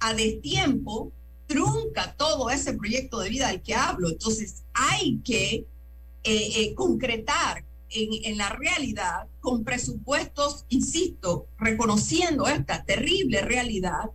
[0.00, 1.12] a destiempo
[1.48, 4.08] trunca todo ese proyecto de vida del que hablo.
[4.08, 5.66] Entonces hay que eh,
[6.24, 14.10] eh, concretar en, en, la realidad con presupuestos, insisto, reconociendo esta terrible realidad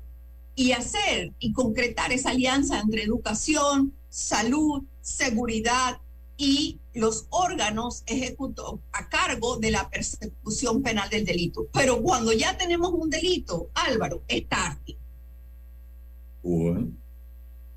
[0.55, 5.99] y hacer y concretar esa alianza entre educación, salud, seguridad
[6.37, 11.67] y los órganos ejecutos a cargo de la persecución penal del delito.
[11.73, 14.97] Pero cuando ya tenemos un delito, Álvaro, es tarde.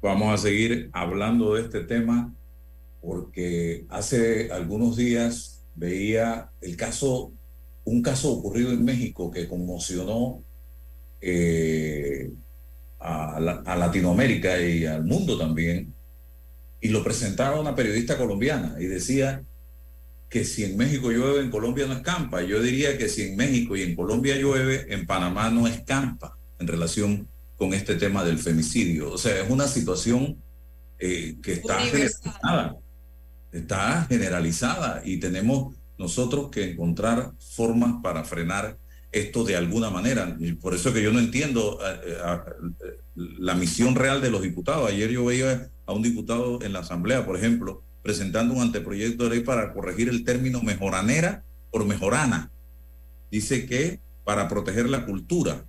[0.07, 2.33] Vamos a seguir hablando de este tema
[3.01, 7.33] porque hace algunos días veía el caso,
[7.85, 10.43] un caso ocurrido en México que conmocionó
[11.21, 12.31] eh,
[13.01, 15.93] a, a Latinoamérica y al mundo también,
[16.81, 19.43] y lo presentaba una periodista colombiana y decía
[20.29, 22.43] que si en México llueve, en Colombia no escampa.
[22.43, 26.67] Yo diría que si en México y en Colombia llueve, en Panamá no escampa en
[26.67, 29.13] relación con este tema del femicidio.
[29.13, 30.37] O sea, es una situación
[30.99, 32.77] eh, que está generalizada,
[33.53, 38.79] está generalizada y tenemos nosotros que encontrar formas para frenar
[39.13, 40.37] esto de alguna manera.
[40.39, 42.19] Y por eso que yo no entiendo eh,
[42.85, 44.89] eh, la misión real de los diputados.
[44.89, 49.31] Ayer yo veía a un diputado en la Asamblea, por ejemplo, presentando un anteproyecto de
[49.31, 52.51] ley para corregir el término mejoranera por mejorana.
[53.31, 55.65] Dice que para proteger la cultura.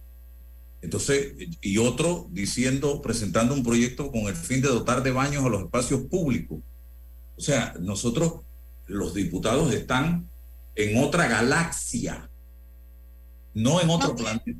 [0.81, 5.49] Entonces, y otro diciendo, presentando un proyecto con el fin de dotar de baños a
[5.49, 6.59] los espacios públicos.
[7.35, 8.41] O sea, nosotros,
[8.85, 10.29] los diputados, están
[10.75, 12.29] en otra galaxia,
[13.53, 14.51] no en otro planeta,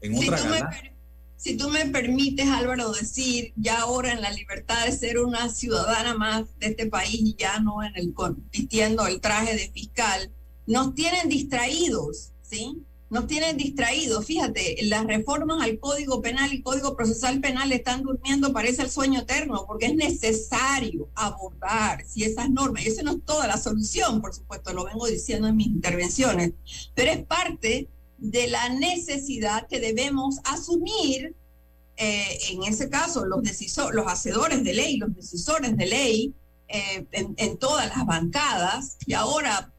[0.00, 0.96] en otra galaxia
[1.36, 6.14] si tú me permites, Álvaro, decir ya ahora en la libertad de ser una ciudadana
[6.14, 8.14] más de este país y ya no en el
[8.50, 10.30] vistiendo el traje de fiscal,
[10.66, 12.82] nos tienen distraídos, ¿sí?
[13.08, 14.24] Nos tienen distraídos.
[14.26, 19.20] Fíjate, las reformas al Código Penal y Código Procesal Penal están durmiendo, parece el sueño
[19.20, 24.20] eterno, porque es necesario abordar si esas normas, y eso no es toda la solución,
[24.20, 26.52] por supuesto, lo vengo diciendo en mis intervenciones,
[26.94, 27.88] pero es parte
[28.18, 31.34] de la necesidad que debemos asumir,
[31.96, 33.40] eh, en ese caso, los,
[33.92, 36.34] los hacedores de ley, los decisores de ley,
[36.68, 39.72] eh, en, todas las bancadas, y ahora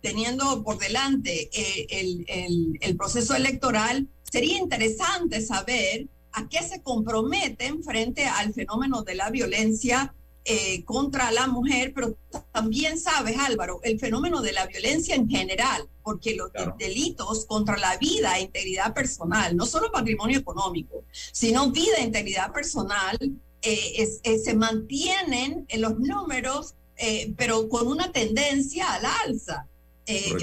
[0.00, 6.82] teniendo por delante eh, el, el, el proceso electoral, sería interesante saber a qué se
[6.82, 10.14] comprometen frente al fenómeno de la violencia
[10.50, 12.16] eh, contra la mujer, pero
[12.52, 17.98] también sabes, Álvaro, el fenómeno de la violencia en general, porque los delitos contra la
[17.98, 23.18] vida e integridad personal, no solo patrimonio económico, sino vida e integridad personal,
[23.60, 29.66] eh, se mantienen en los números, eh, pero con una tendencia al alza.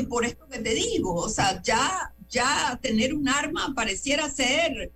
[0.10, 4.92] Por esto que te digo, o sea, ya, ya tener un arma pareciera ser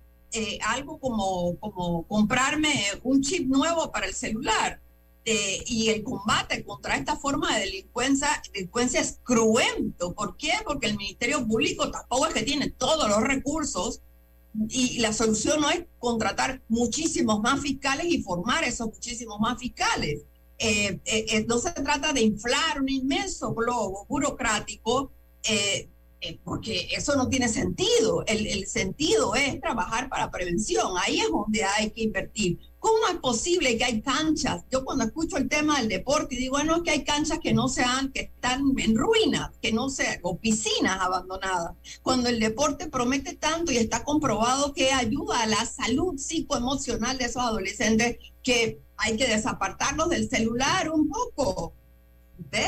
[0.64, 4.80] algo como, como comprarme un chip nuevo para el celular.
[5.26, 10.14] Eh, y el combate contra esta forma de delincuencia, delincuencia es cruento.
[10.14, 10.52] ¿Por qué?
[10.64, 14.00] Porque el Ministerio Público tampoco es que tiene todos los recursos
[14.68, 20.22] y la solución no es contratar muchísimos más fiscales y formar esos muchísimos más fiscales.
[20.62, 25.12] Eh, eh, no se trata de inflar un inmenso globo burocrático,
[26.44, 28.24] porque eso no tiene sentido.
[28.26, 30.92] El, el sentido es trabajar para prevención.
[31.02, 34.64] Ahí es donde hay que invertir ¿Cómo es posible que hay canchas?
[34.72, 37.68] Yo cuando escucho el tema del deporte digo, bueno, es que hay canchas que no
[37.68, 41.76] sean, que están en ruinas, que no sean, o piscinas abandonadas.
[42.00, 47.26] Cuando el deporte promete tanto y está comprobado que ayuda a la salud psicoemocional de
[47.26, 51.72] esos adolescentes, que hay que desapartarlos del celular un poco.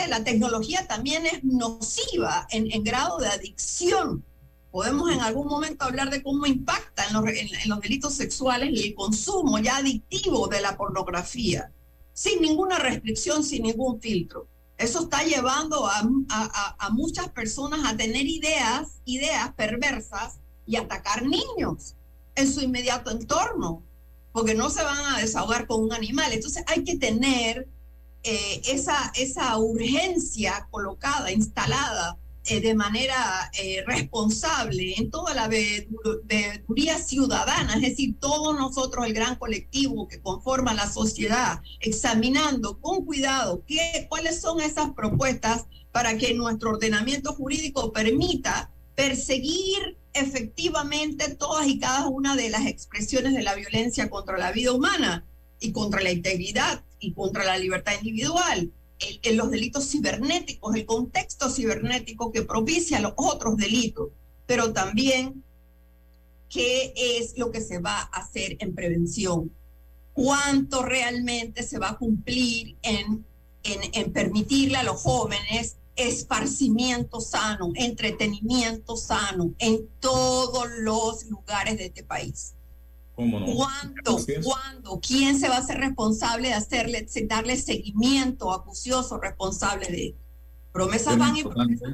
[0.09, 4.25] La tecnología también es nociva en, grado de adicción
[4.71, 9.59] podemos en algún momento hablar de cómo impacta en los, delitos sexuales y el consumo
[9.59, 11.71] ya adictivo de la pornografía,
[12.15, 14.47] sin ninguna restricción, sin ningún filtro.
[14.79, 16.03] Eso está llevando a,
[16.79, 21.95] a muchas personas a tener ideas, ideas perversas y atacar niños
[22.35, 23.83] en su inmediato entorno,
[24.33, 26.33] porque no se van a desahogar con un animal.
[26.33, 27.69] Entonces hay que tener
[28.25, 36.99] eh, esa, esa urgencia colocada, instalada eh, de manera eh, responsable en toda la veeduría
[36.99, 43.63] ciudadana, es decir, todos nosotros, el gran colectivo que conforma la sociedad, examinando con cuidado
[43.65, 51.79] qué, cuáles son esas propuestas para que nuestro ordenamiento jurídico permita perseguir efectivamente todas y
[51.79, 55.25] cada una de las expresiones de la violencia contra la vida humana
[55.61, 60.87] y contra la integridad y contra la libertad individual el- el- los delitos cibernéticos, el
[60.87, 64.11] contexto cibernético que propicia los otros delitos,
[64.47, 65.43] pero también
[66.49, 69.51] qué es lo que se va a hacer en prevención,
[70.13, 73.25] cuánto realmente se va a cumplir en,
[73.65, 81.87] en, en permitirle a los jóvenes esparcimiento sano, entretenimiento sano en todos los lugares de
[81.87, 82.55] este país.
[83.15, 83.47] ¿Cómo no?
[83.47, 83.55] Es.
[84.43, 85.01] ¿Cuándo?
[85.01, 90.15] ¿Quién se va a hacer responsable de hacerle, de darle seguimiento acucioso responsable de
[90.73, 91.85] promesas Tema van y importante,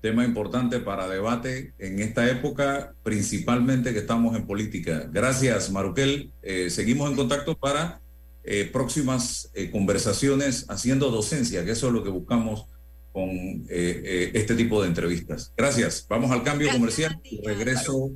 [0.00, 5.08] tema importante para debate en esta época, principalmente que estamos en política.
[5.12, 6.32] Gracias, Maruquel.
[6.42, 8.00] Eh, seguimos en contacto para
[8.44, 12.66] eh, próximas eh, conversaciones haciendo docencia, que eso es lo que buscamos
[13.12, 15.52] con eh, eh, este tipo de entrevistas.
[15.56, 16.06] Gracias.
[16.08, 18.10] Vamos al cambio comercial y regreso,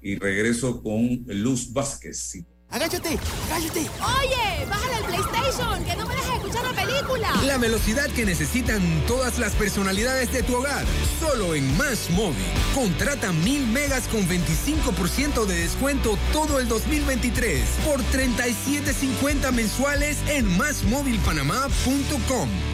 [0.00, 2.18] y regreso con Luz Vázquez.
[2.18, 2.46] Sí.
[2.74, 3.80] Agáchate, agáchate.
[3.80, 7.28] Oye, bájale al PlayStation, que no me dejes escuchar la película.
[7.46, 10.84] La velocidad que necesitan todas las personalidades de tu hogar.
[11.20, 12.44] Solo en Más Móvil.
[12.74, 22.73] Contrata mil megas con 25% de descuento todo el 2023 por 37.50 mensuales en másmóvilpanamá.com.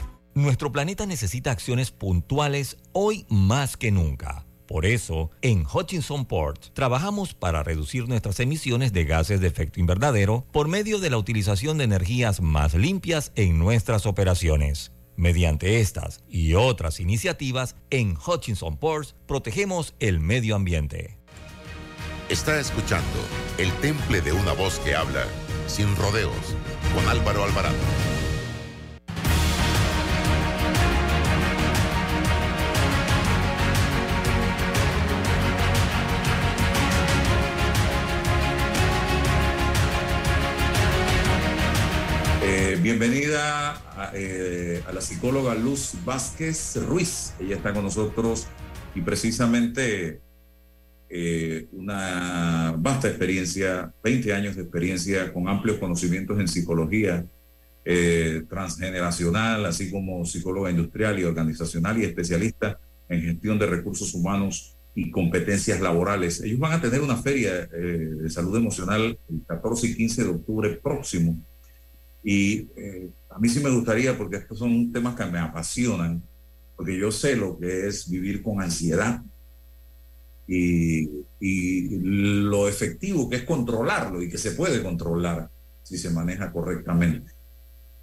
[0.33, 4.45] Nuestro planeta necesita acciones puntuales hoy más que nunca.
[4.65, 10.45] Por eso, en Hutchinson Port trabajamos para reducir nuestras emisiones de gases de efecto invernadero
[10.53, 14.93] por medio de la utilización de energías más limpias en nuestras operaciones.
[15.17, 21.17] Mediante estas y otras iniciativas, en Hutchinson Ports protegemos el medio ambiente.
[22.29, 23.19] Está escuchando
[23.57, 25.25] El Temple de una voz que habla
[25.67, 26.55] sin rodeos
[26.95, 27.75] con Álvaro Alvarado.
[42.81, 47.33] Bienvenida a, eh, la psicóloga Luz Vázquez Ruiz.
[47.39, 48.47] Ella está con nosotros
[48.95, 50.21] y precisamente
[51.09, 57.25] eh, una vasta experiencia, 20 años de experiencia con amplios conocimientos en psicología
[57.85, 62.79] eh, transgeneracional, así como psicóloga industrial y organizacional y especialista
[63.09, 66.41] en gestión de recursos humanos y competencias laborales.
[66.41, 67.77] Ellos van a tener una feria eh,
[68.21, 71.37] de salud emocional el 14 y 15 de octubre próximo.
[72.23, 76.21] Y eh, a mí sí me gustaría, porque estos son temas que me apasionan,
[76.75, 79.21] porque yo sé lo que es vivir con ansiedad
[80.47, 81.09] y,
[81.39, 85.49] y lo efectivo que es controlarlo y que se puede controlar
[85.83, 87.31] si se maneja correctamente.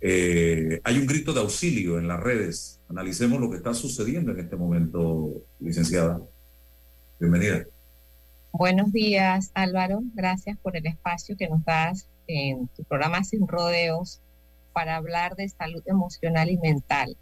[0.01, 2.81] Eh, hay un grito de auxilio en las redes.
[2.89, 6.21] Analicemos lo que está sucediendo en este momento, licenciada.
[7.19, 7.66] Bienvenida.
[8.53, 10.01] Buenos días, Álvaro.
[10.14, 14.20] Gracias por el espacio que nos das en tu programa Sin Rodeos
[14.72, 17.16] para hablar de salud emocional y mental.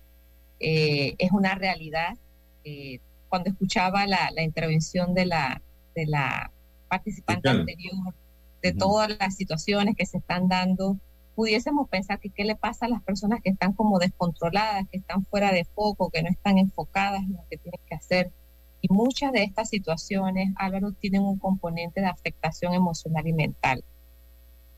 [0.61, 2.17] Eh, es una realidad.
[2.65, 5.63] Eh, cuando escuchaba la, la, intervención de la,
[5.95, 6.51] de la
[6.89, 8.15] participante anterior,
[8.63, 10.99] de todas las situaciones que se están dando,
[11.35, 15.25] pudiésemos pensar que qué le pasa a las personas que están como descontroladas, que están
[15.27, 18.33] fuera de foco, que no están enfocadas en lo que tienen que hacer.
[18.81, 23.85] Y muchas de estas situaciones, Álvaro, tienen un componente de afectación emocional y mental.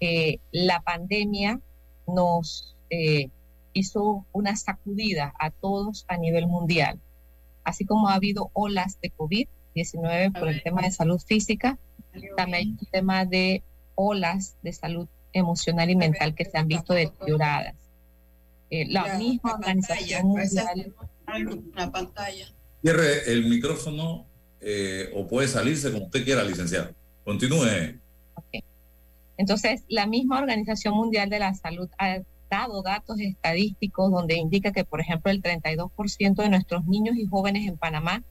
[0.01, 1.61] Eh, la pandemia
[2.07, 3.31] nos eh,
[3.73, 6.99] hizo una sacudida a todos a nivel mundial.
[7.65, 11.79] Así como ha habido olas de COVID-19 por el tema de salud física,
[12.37, 13.63] también hay un tema de
[13.95, 17.75] olas de salud emocional y mental que se han visto deterioradas.
[18.71, 20.95] Eh, la Ya, misma organización pantalla, mundial.
[21.75, 22.47] Una pantalla.
[22.83, 24.27] Cierre el micrófono
[24.61, 26.91] eh, o puede salirse como usted quiera, licenciado.
[27.25, 27.99] Continúe.
[29.39, 32.19] Entonces, la misma Organización Mundial de la Salud ha
[32.51, 37.67] dado datos estadísticos donde indica que, por ejemplo, el 32% de nuestros niños y jóvenes
[37.67, 38.25] en Panamá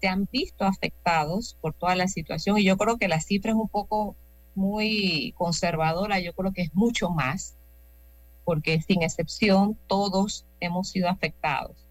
[0.00, 3.56] se han visto afectados por toda la situación y yo creo que la cifra es
[3.56, 4.14] un poco
[4.54, 7.56] muy conservadora, yo creo que es mucho más,
[8.44, 11.88] porque sin excepción todos hemos sido afectados.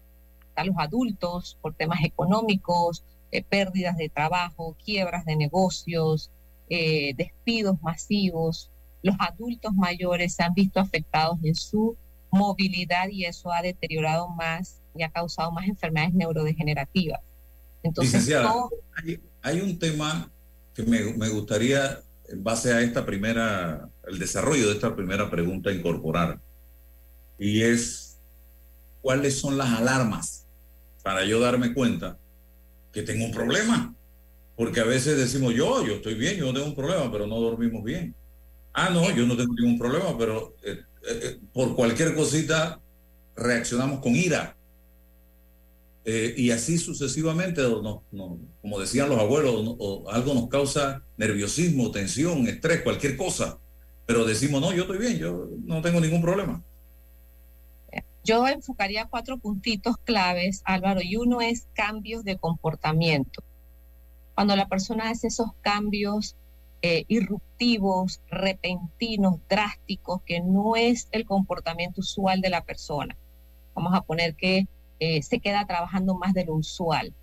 [0.54, 3.02] A los adultos por temas económicos,
[3.32, 6.30] eh, pérdidas de trabajo, quiebras de negocios,
[6.74, 8.70] eh, despidos masivos.
[9.02, 11.98] Los adultos mayores se han visto afectados en su
[12.30, 17.20] movilidad y eso ha deteriorado más y ha causado más enfermedades neurodegenerativas.
[17.82, 18.26] Entonces,
[19.04, 20.30] hay, hay un tema
[20.74, 22.00] que me, me gustaría,
[22.30, 26.40] en base a esta primera, el desarrollo de esta primera pregunta, incorporar.
[27.38, 28.18] Y es,
[29.02, 30.46] ¿cuáles son las alarmas
[31.02, 32.16] para yo darme cuenta
[32.92, 33.94] que tengo un problema?
[34.56, 37.40] Porque a veces decimos, yo, yo estoy bien, yo no tengo un problema, pero no
[37.40, 38.14] dormimos bien.
[38.72, 42.80] Ah, no, yo no tengo ningún problema, pero eh, eh, eh, por cualquier cosita
[43.36, 44.56] reaccionamos con ira.
[46.04, 49.54] Y así sucesivamente, no- no- como decían los abuelos,
[50.10, 53.58] algo nos causa nerviosismo, tensión, estrés, cualquier cosa.
[54.04, 56.60] Pero decimos, no, yo estoy bien, yo no tengo ningún problema.
[58.24, 63.42] Yo enfocaría cuatro puntitos claves, Álvaro, y uno es cambios de comportamiento.
[64.34, 66.36] Cuando la persona hace esos cambios
[66.82, 73.16] eh, irruptivos, repentinos, drásticos, que no es el comportamiento usual de la persona.
[73.74, 74.66] Vamos a poner que
[74.98, 77.14] eh, se queda trabajando más de lo usual,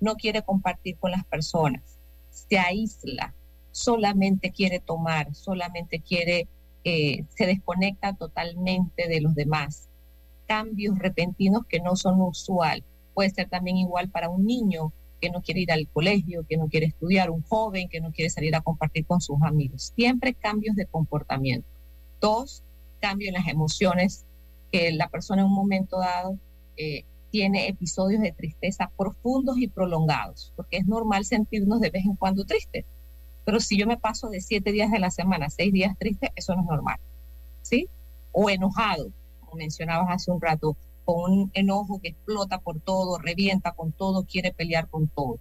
[0.00, 1.82] no quiere compartir con las personas,
[2.30, 3.34] se aísla,
[3.70, 6.48] solamente quiere tomar, solamente quiere,
[6.84, 9.88] eh, se desconecta totalmente de los demás
[10.46, 12.82] cambios repentinos que no son usual.
[13.14, 16.68] Puede ser también igual para un niño que no quiere ir al colegio, que no
[16.68, 19.92] quiere estudiar, un joven que no quiere salir a compartir con sus amigos.
[19.94, 21.68] Siempre cambios de comportamiento.
[22.20, 22.62] Dos,
[23.00, 24.24] cambio en las emociones,
[24.72, 26.38] que la persona en un momento dado
[26.76, 32.16] eh, tiene episodios de tristeza profundos y prolongados, porque es normal sentirnos de vez en
[32.16, 32.84] cuando tristes.
[33.44, 36.54] Pero si yo me paso de siete días de la semana seis días triste, eso
[36.54, 36.98] no es normal.
[37.62, 37.88] ¿Sí?
[38.32, 39.10] O enojado,
[39.40, 44.24] como mencionabas hace un rato, con un enojo que explota por todo, revienta con todo,
[44.24, 45.38] quiere pelear con todo.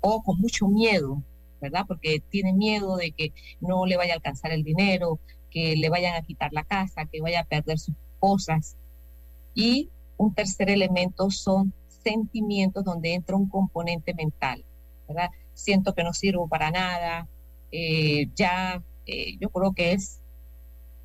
[0.00, 1.22] O con mucho miedo,
[1.60, 1.84] ¿verdad?
[1.86, 5.18] Porque tiene miedo de que no le vaya a alcanzar el dinero,
[5.50, 8.76] que le vayan a quitar la casa, que vaya a perder sus cosas.
[9.54, 11.72] Y un tercer elemento son
[12.02, 14.64] sentimientos donde entra un componente mental,
[15.06, 15.30] ¿verdad?
[15.54, 17.28] Siento que no sirvo para nada,
[17.70, 20.20] eh, ya eh, yo creo que es,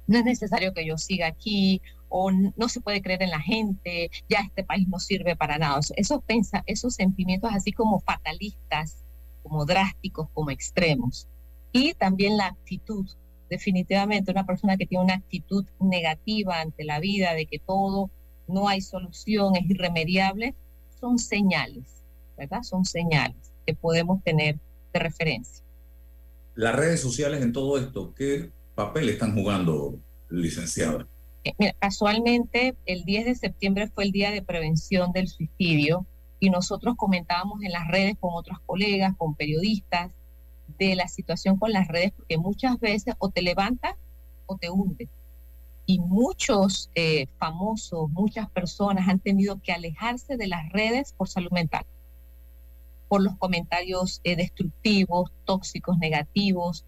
[0.07, 1.81] no es necesario que yo siga aquí,
[2.15, 5.79] o no se puede creer en la gente, ya este país no sirve para nada.
[5.95, 9.03] Esos, pensa, esos sentimientos así como fatalistas,
[9.41, 11.27] como drásticos, como extremos.
[11.71, 13.09] Y también la actitud.
[13.49, 18.11] Definitivamente una persona que tiene una actitud negativa ante la vida, de que todo
[18.47, 20.53] no hay solución, es irremediable,
[20.99, 22.03] son señales,
[22.37, 22.61] ¿verdad?
[22.61, 24.59] Son señales que podemos tener
[24.93, 25.65] de referencia.
[26.53, 29.97] Las redes sociales en todo esto, ¿qué papel están jugando,
[30.29, 31.07] licenciada?
[31.43, 36.05] Eh, Mira, casualmente el 10 de septiembre fue el día de prevención del suicidio
[36.39, 40.11] y nosotros comentábamos en las redes con otros colegas, con periodistas,
[40.77, 43.97] de la situación con las redes, porque muchas veces o te levanta
[44.45, 45.09] o te hunde.
[45.85, 51.51] Y muchos eh, famosos, muchas personas han tenido que alejarse de las redes por salud
[51.51, 51.85] mental,
[53.09, 56.85] por los comentarios eh, destructivos, tóxicos, negativos,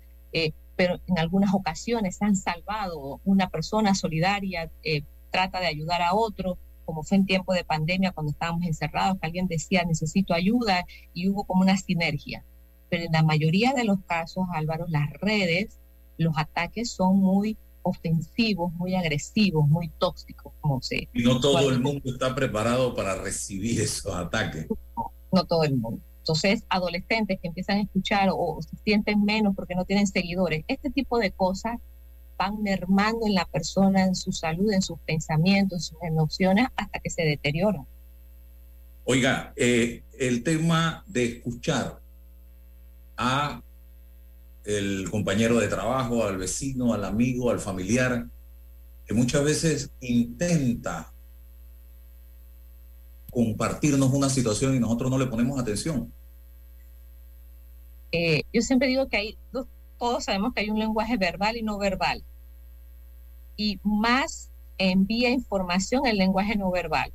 [0.75, 6.57] pero en algunas ocasiones han salvado una persona solidaria, eh, trata de ayudar a otro,
[6.85, 11.29] como fue en tiempo de pandemia cuando estábamos encerrados, que alguien decía necesito ayuda y
[11.29, 12.43] hubo como una sinergia.
[12.89, 15.79] Pero en la mayoría de los casos, Álvaro, las redes,
[16.17, 21.07] los ataques son muy ofensivos, muy agresivos, muy tóxicos, como se...
[21.13, 24.67] Y no todo el mundo está preparado para recibir esos ataques.
[25.31, 26.01] no todo el mundo.
[26.25, 30.89] Entonces, adolescentes que empiezan a escuchar o se sienten menos porque no tienen seguidores, este
[30.89, 31.77] tipo de cosas
[32.35, 36.97] van mermando en la persona, en su salud, en sus pensamientos, en sus emociones, hasta
[36.97, 37.85] que se deterioran.
[39.03, 41.99] Oiga, eh, el tema de escuchar
[43.15, 43.61] a
[44.63, 48.25] el compañero de trabajo, al vecino, al amigo, al familiar,
[49.05, 51.13] que muchas veces intenta
[53.35, 56.11] compartirnos una situación y nosotros no le ponemos atención.
[58.11, 59.67] Eh, yo siempre digo que hay, dos-
[59.99, 62.23] todos sabemos que hay un lenguaje verbal y no verbal.
[63.57, 67.11] Y más envía información el lenguaje no verbal.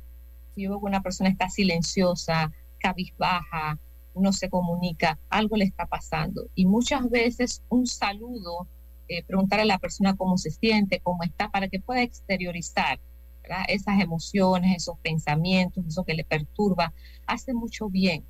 [0.53, 3.79] Si yo veo que una persona está silenciosa, cabizbaja,
[4.13, 6.47] no se comunica, algo le está pasando.
[6.53, 8.67] Y muchas veces un saludo,
[9.07, 12.99] eh, preguntar a la persona cómo se siente, cómo está, para que pueda exteriorizar
[13.51, 13.65] ¿verdad?
[13.67, 16.93] esas emociones, esos pensamientos, eso que le perturba,
[17.25, 18.23] hace mucho bien.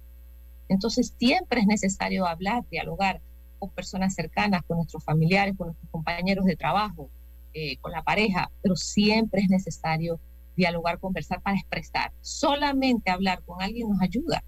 [0.67, 3.21] Entonces siempre es necesario hablar, dialogar
[3.59, 7.09] con personas cercanas, con nuestros familiares, con nuestros compañeros de trabajo,
[7.53, 10.19] eh, con la pareja, pero siempre es necesario
[10.55, 12.11] dialogar, conversar para expresar.
[12.21, 14.43] Solamente hablar con alguien nos ayuda,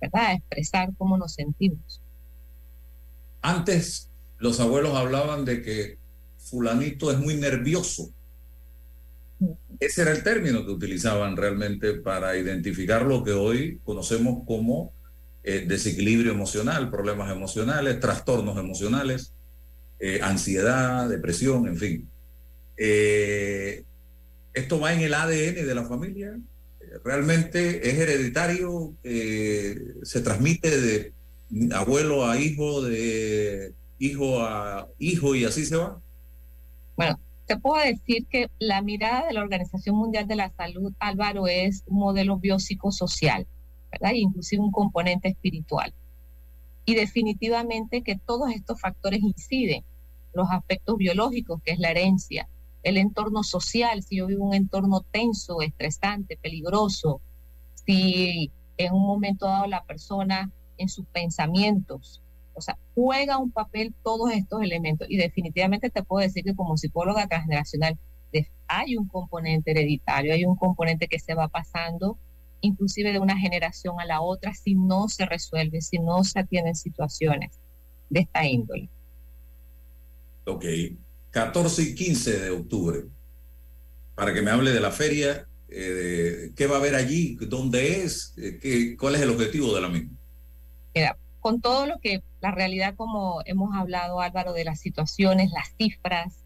[0.00, 0.26] ¿verdad?
[0.26, 2.00] A expresar cómo nos sentimos.
[3.42, 4.08] Antes
[4.38, 5.98] los abuelos hablaban de que
[6.38, 8.10] fulanito es muy nervioso.
[9.78, 14.92] Ese era el término que utilizaban realmente para identificar lo que hoy conocemos como
[15.42, 19.32] eh, desequilibrio emocional, problemas emocionales, trastornos emocionales,
[20.00, 22.10] eh, ansiedad, depresión, en fin.
[22.76, 23.84] Eh,
[24.54, 26.36] ¿Esto va en el ADN de la familia?
[27.04, 28.94] ¿Realmente es hereditario?
[29.02, 31.12] ¿Se transmite de
[31.72, 36.00] abuelo a hijo, de hijo a hijo y así se va?
[36.96, 41.46] Bueno, te puedo decir que la mirada de la Organización Mundial de la Salud, Álvaro,
[41.46, 43.46] es un modelo biopsicosocial,
[43.90, 44.12] ¿verdad?
[44.12, 45.94] E inclusive un componente espiritual.
[46.84, 49.84] Y definitivamente que todos estos factores inciden.
[50.32, 52.48] Los aspectos biológicos, que es la herencia,
[52.82, 57.20] el entorno social, si yo vivo un entorno tenso, estresante, peligroso,
[57.86, 62.22] si en un momento dado la persona en sus pensamientos
[62.56, 65.06] o sea, juega un papel todos estos elementos.
[65.10, 67.98] Y definitivamente te puedo decir que como psicóloga transgeneracional
[68.68, 72.18] hay un componente hereditario, hay un componente que se va pasando
[72.60, 76.74] inclusive de una generación a la otra si no se resuelve, si no se atienden
[76.74, 77.52] situaciones
[78.10, 78.88] de esta índole.
[80.44, 80.64] Ok,
[81.30, 83.04] 14 y 15 de octubre,
[84.14, 88.34] para que me hable de la feria, eh, qué va a haber allí, dónde es,
[88.36, 90.16] eh, qué, cuál es el objetivo de la misma.
[90.94, 91.16] Mira,
[91.46, 96.42] con todo lo que la realidad, como hemos hablado Álvaro, de las situaciones, las cifras,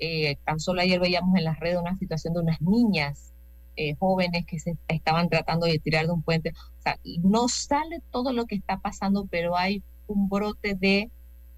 [0.00, 3.32] eh, tan solo ayer veíamos en las redes una situación de unas niñas
[3.76, 6.50] eh, jóvenes que se estaban tratando de tirar de un puente.
[6.50, 11.12] O sea, no sale todo lo que está pasando, pero hay un brote de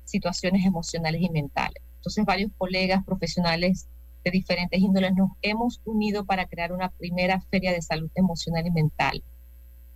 [0.04, 1.82] situaciones emocionales y mentales.
[1.94, 3.88] Entonces, varios colegas profesionales
[4.22, 8.70] de diferentes índoles nos hemos unido para crear una primera feria de salud emocional y
[8.70, 9.24] mental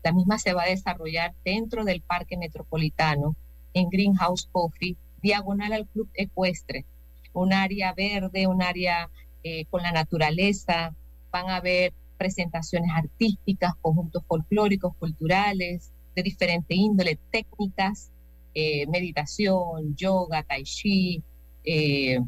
[0.06, 3.34] la misma se va a desarrollar dentro del Parque Metropolitano,
[3.74, 6.86] en Greenhouse Coffee, diagonal al Club Ecuestre.
[7.32, 9.10] Un área verde, un área
[9.42, 10.94] eh, con la naturaleza.
[11.32, 18.12] Van a haber presentaciones artísticas, conjuntos folclóricos, culturales, de diferente índole, técnicas,
[18.54, 21.20] eh, meditación, yoga, tai chi,
[21.64, 22.20] eh,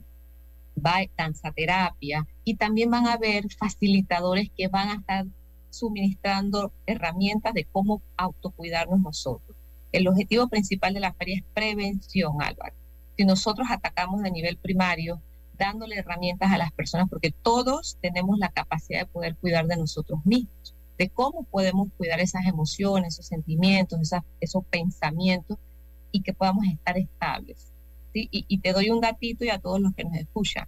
[0.75, 2.27] danza terapia.
[2.43, 5.27] Y también van a haber facilitadores que van a estar
[5.71, 9.57] suministrando herramientas de cómo autocuidarnos nosotros.
[9.93, 12.75] El objetivo principal de la feria es prevención, Álvaro.
[13.17, 15.21] Si nosotros atacamos a nivel primario,
[15.59, 20.21] dándole herramientas a las personas, porque todos tenemos la capacidad de poder cuidar de nosotros
[20.25, 24.01] mismos, de cómo podemos cuidar esas emociones, esos sentimientos,
[24.41, 25.59] esos pensamientos
[26.13, 27.73] y que podamos estar estables.
[28.13, 28.29] ¿sí?
[28.31, 30.67] Y, y, te doy un datito y a todos los que nos escuchan.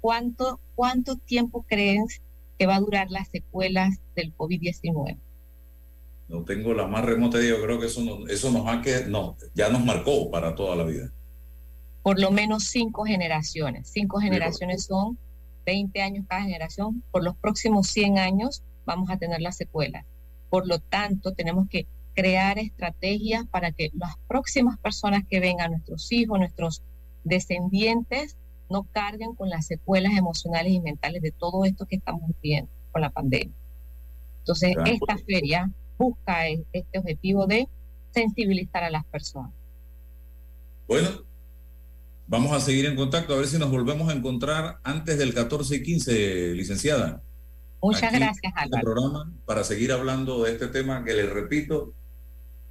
[0.00, 2.20] ¿Cuánto, cuánto tiempo crees
[2.58, 5.18] que va a durar las secuelas del COVID-19.
[6.28, 9.06] No tengo la más remota idea, yo creo que eso, no, eso nos ha que
[9.06, 11.10] no, ya nos marcó para toda la vida.
[12.02, 13.88] Por lo menos cinco generaciones.
[13.88, 15.18] Cinco generaciones son
[15.64, 17.02] 20 años cada generación.
[17.10, 20.04] Por los próximos 100 años vamos a tener las secuelas.
[20.50, 26.10] Por lo tanto, tenemos que crear estrategias para que las próximas personas que vengan, nuestros
[26.10, 26.82] hijos, nuestros
[27.24, 28.36] descendientes,
[28.70, 33.02] no carguen con las secuelas emocionales y mentales de todo esto que estamos viviendo con
[33.02, 33.54] la pandemia.
[34.40, 37.68] Entonces, esta feria busca este objetivo de
[38.12, 39.52] sensibilizar a las personas.
[40.86, 41.08] Bueno,
[42.26, 45.76] vamos a seguir en contacto, a ver si nos volvemos a encontrar antes del 14
[45.76, 47.22] y 15, licenciada.
[47.82, 48.82] Muchas gracias, este Álvaro.
[48.82, 51.92] programa para seguir hablando de este tema que les repito,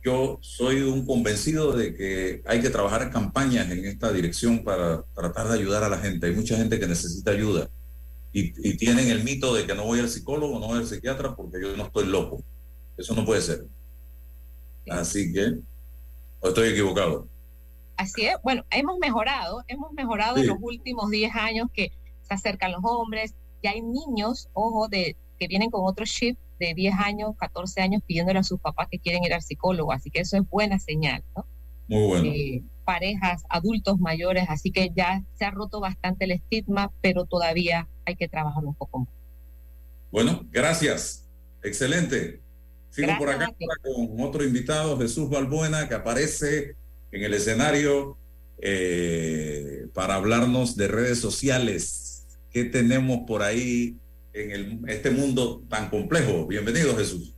[0.07, 5.49] yo soy un convencido de que hay que trabajar campañas en esta dirección para tratar
[5.49, 6.27] de ayudar a la gente.
[6.27, 7.69] Hay mucha gente que necesita ayuda
[8.31, 11.59] y, tienen el mito de que no voy al psicólogo, no voy al psiquiatra porque
[11.61, 12.41] yo no estoy loco.
[12.95, 13.65] Eso no puede ser.
[14.89, 15.57] Así que,
[16.39, 17.27] ¿o estoy equivocado?
[17.97, 18.37] Así es.
[18.43, 21.91] Bueno, hemos mejorado, hemos mejorado en los últimos 10 años que
[22.21, 26.73] se acercan los hombres, ya hay niños, ojo, de que vienen con otro chip de
[26.73, 30.21] 10 años, 14 años pidiéndole a sus papás que quieren ir al psicólogo, así que
[30.21, 31.45] eso es buena señal, ¿no?
[31.87, 32.25] Muy bueno.
[32.25, 37.89] Eh, parejas, adultos mayores, así que ya se ha roto bastante el estigma, pero todavía
[38.05, 39.09] hay que trabajar un poco más.
[40.11, 41.27] Bueno, gracias.
[41.63, 42.41] Excelente.
[42.89, 43.53] Sigo por acá
[43.83, 46.75] con otro invitado, Jesús Balbuena, que aparece
[47.11, 48.17] en el escenario
[48.59, 52.25] eh, para hablarnos de redes sociales.
[52.49, 53.97] ¿Qué tenemos por ahí
[54.37, 56.45] en este mundo tan complejo.
[56.47, 57.33] Bienvenido, Jesús.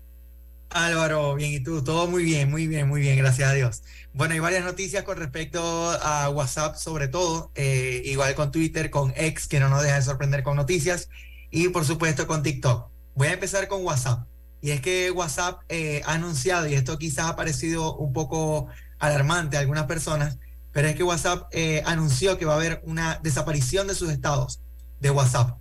[0.71, 1.83] Álvaro, bien, ¿y tú?
[1.83, 3.81] Todo muy bien, muy bien, muy bien, gracias a Dios.
[4.13, 9.11] Bueno, hay varias noticias con respecto a WhatsApp, sobre todo, eh, igual con Twitter, con
[9.15, 11.09] X, que no nos deja de sorprender con noticias,
[11.49, 12.89] y por supuesto con TikTok.
[13.15, 14.27] Voy a empezar con WhatsApp.
[14.61, 18.67] Y es que WhatsApp eh, ha anunciado, y esto quizás ha parecido un poco
[18.99, 20.37] alarmante a algunas personas,
[20.71, 24.61] pero es que WhatsApp eh, anunció que va a haber una desaparición de sus estados
[24.99, 25.57] de WhatsApp.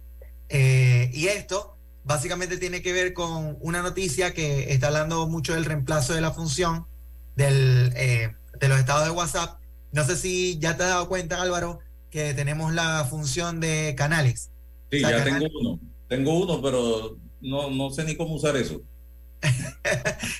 [0.48, 5.64] Eh, y esto básicamente tiene que ver con una noticia que está hablando mucho del
[5.66, 6.86] reemplazo de la función
[7.36, 9.60] del, eh, de los estados de WhatsApp.
[9.92, 11.80] No sé si ya te has dado cuenta, Álvaro,
[12.10, 14.50] que tenemos la función de canales.
[14.90, 15.80] Sí, O sea, ya tengo uno.
[16.08, 18.80] Tengo uno, pero no, no sé ni cómo usar eso.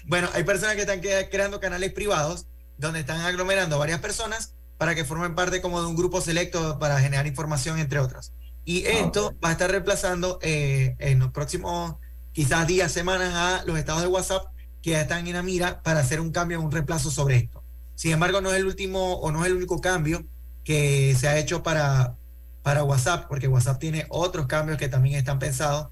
[0.07, 2.47] Bueno, hay personas que están cre- creando canales privados
[2.77, 7.01] donde están aglomerando varias personas para que formen parte como de un grupo selecto para
[7.01, 8.33] generar información, entre otras.
[8.69, 11.95] Y esto va a estar reemplazando eh, en los próximos
[12.33, 14.45] quizás días, semanas a los estados de WhatsApp
[14.83, 17.65] que ya están en la mira para hacer un cambio, un reemplazo sobre esto.
[17.95, 20.23] Sin embargo, no es el último o no es el único cambio
[20.65, 22.19] que se ha hecho para,
[22.63, 25.89] para WhatsApp, porque WhatsApp tiene otros cambios que también están pensados.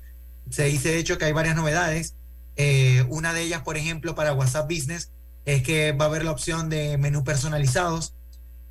[0.50, 2.14] Se dice de hecho que hay varias novedades.
[2.56, 5.12] Eh, una de ellas, por ejemplo, para WhatsApp Business
[5.46, 8.15] es que va a haber la opción de menú personalizados.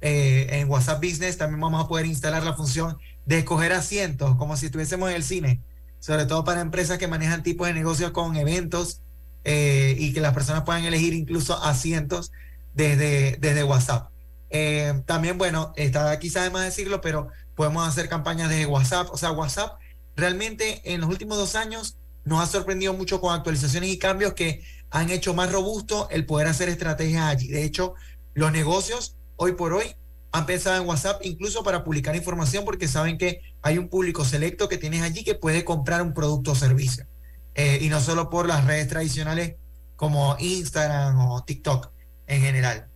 [0.07, 2.95] Eh, en WhatsApp Business también vamos a poder instalar la función
[3.25, 5.63] de escoger asientos, como si estuviésemos en el cine,
[5.99, 9.01] sobre todo para empresas que manejan tipos de negocios con eventos
[9.45, 12.31] eh, y que las personas puedan elegir incluso asientos
[12.75, 14.11] desde, desde WhatsApp.
[14.51, 19.07] Eh, también, bueno, está quizás de más decirlo, pero podemos hacer campañas desde WhatsApp.
[19.11, 19.79] O sea, WhatsApp
[20.15, 24.63] realmente en los últimos dos años nos ha sorprendido mucho con actualizaciones y cambios que
[24.91, 27.47] han hecho más robusto el poder hacer estrategias allí.
[27.47, 27.95] De hecho,
[28.35, 29.95] los negocios hoy por hoy
[30.31, 34.67] han pensado en WhatsApp incluso para publicar información porque saben que hay un público selecto
[34.67, 37.07] que tienes allí que puede comprar un producto o servicio.
[37.53, 39.55] Eh, y no solo por las redes tradicionales
[39.95, 41.89] como Instagram o TikTok
[42.27, 42.87] en general.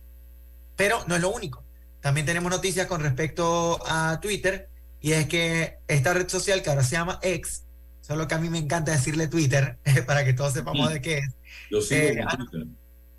[0.76, 1.64] Pero no es lo único.
[2.00, 4.68] También tenemos noticias con respecto a Twitter
[5.00, 7.64] y es que esta red social que ahora se llama X,
[8.02, 11.30] solo que a mí me encanta decirle Twitter para que todos sepamos de qué es.
[11.70, 12.24] Yo sigo Eh.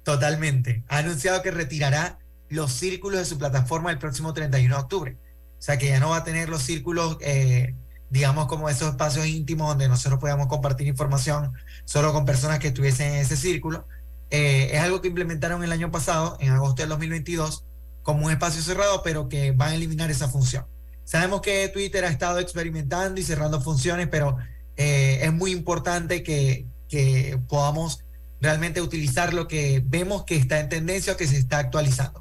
[0.03, 0.83] Totalmente.
[0.87, 2.19] Ha anunciado que retirará
[2.51, 5.17] los círculos de su plataforma el próximo 31 de octubre.
[5.57, 7.75] O sea que ya no va a tener los círculos, eh,
[8.09, 11.53] digamos, como esos espacios íntimos donde nosotros podamos compartir información
[11.85, 13.87] solo con personas que estuviesen en ese círculo.
[14.31, 17.63] Eh, es algo que implementaron el año pasado, en agosto del 2022,
[18.01, 20.65] como un espacio cerrado, pero que van a eliminar esa función.
[21.05, 24.37] Sabemos que Twitter ha estado experimentando y cerrando funciones, pero
[24.75, 28.03] eh, es muy importante que, que podamos
[28.41, 32.20] realmente utilizar lo que vemos que está en tendencia o que se está actualizando.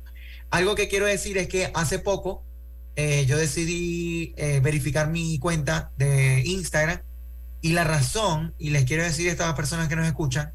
[0.50, 2.44] Algo que quiero decir es que hace poco
[2.96, 7.00] eh, yo decidí eh, verificar mi cuenta de Instagram
[7.60, 10.52] y la razón, y les quiero decir a estas personas que nos escuchan,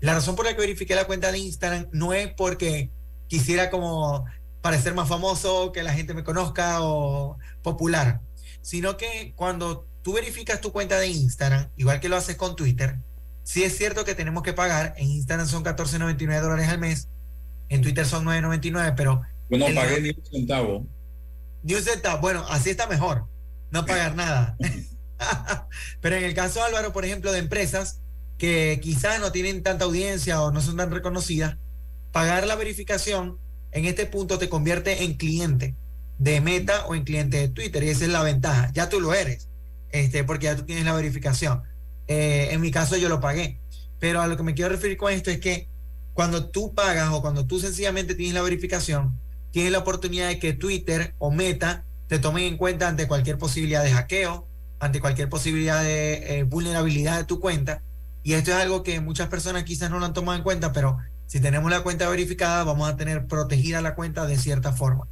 [0.00, 2.90] la razón por la que verifiqué la cuenta de Instagram no es porque
[3.26, 4.24] quisiera como
[4.60, 8.20] parecer más famoso, que la gente me conozca o popular,
[8.60, 12.98] sino que cuando tú verificas tu cuenta de Instagram, igual que lo haces con Twitter,
[13.42, 17.08] sí es cierto que tenemos que pagar, en Instagram son 14.99 dólares al mes,
[17.68, 19.22] en Twitter son 9.99, pero...
[19.52, 20.86] Yo no el- pagué ni un centavo.
[21.62, 22.20] ni un centavo.
[22.20, 23.26] Bueno, así está mejor.
[23.70, 24.56] No pagar nada.
[26.00, 28.00] Pero en el caso, Álvaro, por ejemplo, de empresas
[28.38, 31.56] que quizás no tienen tanta audiencia o no son tan reconocidas,
[32.10, 33.38] pagar la verificación
[33.70, 35.76] en este punto te convierte en cliente
[36.18, 37.82] de Meta o en cliente de Twitter.
[37.84, 38.70] Y esa es la ventaja.
[38.74, 39.48] Ya tú lo eres,
[39.90, 41.62] este, porque ya tú tienes la verificación.
[42.08, 43.60] Eh, en mi caso yo lo pagué.
[43.98, 45.68] Pero a lo que me quiero referir con esto es que
[46.12, 49.18] cuando tú pagas o cuando tú sencillamente tienes la verificación,
[49.52, 53.84] tienes la oportunidad de que Twitter o Meta te tomen en cuenta ante cualquier posibilidad
[53.84, 54.48] de hackeo,
[54.80, 57.82] ante cualquier posibilidad de eh, vulnerabilidad de tu cuenta.
[58.24, 60.98] Y esto es algo que muchas personas quizás no lo han tomado en cuenta, pero
[61.26, 65.06] si tenemos la cuenta verificada, vamos a tener protegida la cuenta de cierta forma,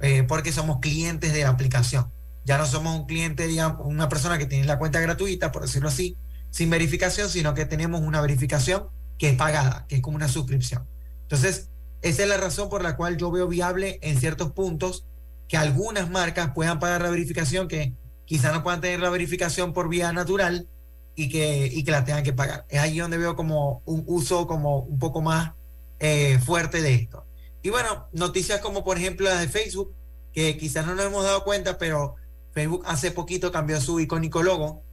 [0.00, 2.12] eh, porque somos clientes de la aplicación.
[2.44, 5.88] Ya no somos un cliente, digamos, una persona que tiene la cuenta gratuita, por decirlo
[5.88, 6.16] así,
[6.50, 8.86] sin verificación, sino que tenemos una verificación
[9.18, 10.88] que es pagada, que es como una suscripción.
[11.22, 11.70] Entonces,
[12.02, 15.06] esa es la razón por la cual yo veo viable en ciertos puntos
[15.48, 17.94] que algunas marcas puedan pagar la verificación, que
[18.24, 20.68] quizá no puedan tener la verificación por vía natural
[21.14, 22.66] y que, y que la tengan que pagar.
[22.68, 25.52] Es ahí donde veo como un uso como un poco más
[25.98, 27.24] eh, fuerte de esto.
[27.62, 29.94] Y bueno, noticias como por ejemplo las de Facebook,
[30.32, 32.16] que quizás no nos hemos dado cuenta, pero
[32.52, 34.84] Facebook hace poquito cambió su icónico logo,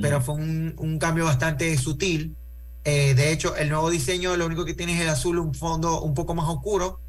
[0.00, 2.36] pero fue un, un cambio bastante sutil.
[2.88, 6.02] Eh, de hecho, el nuevo diseño lo único que tiene es el azul, un fondo
[6.02, 7.00] un poco más oscuro.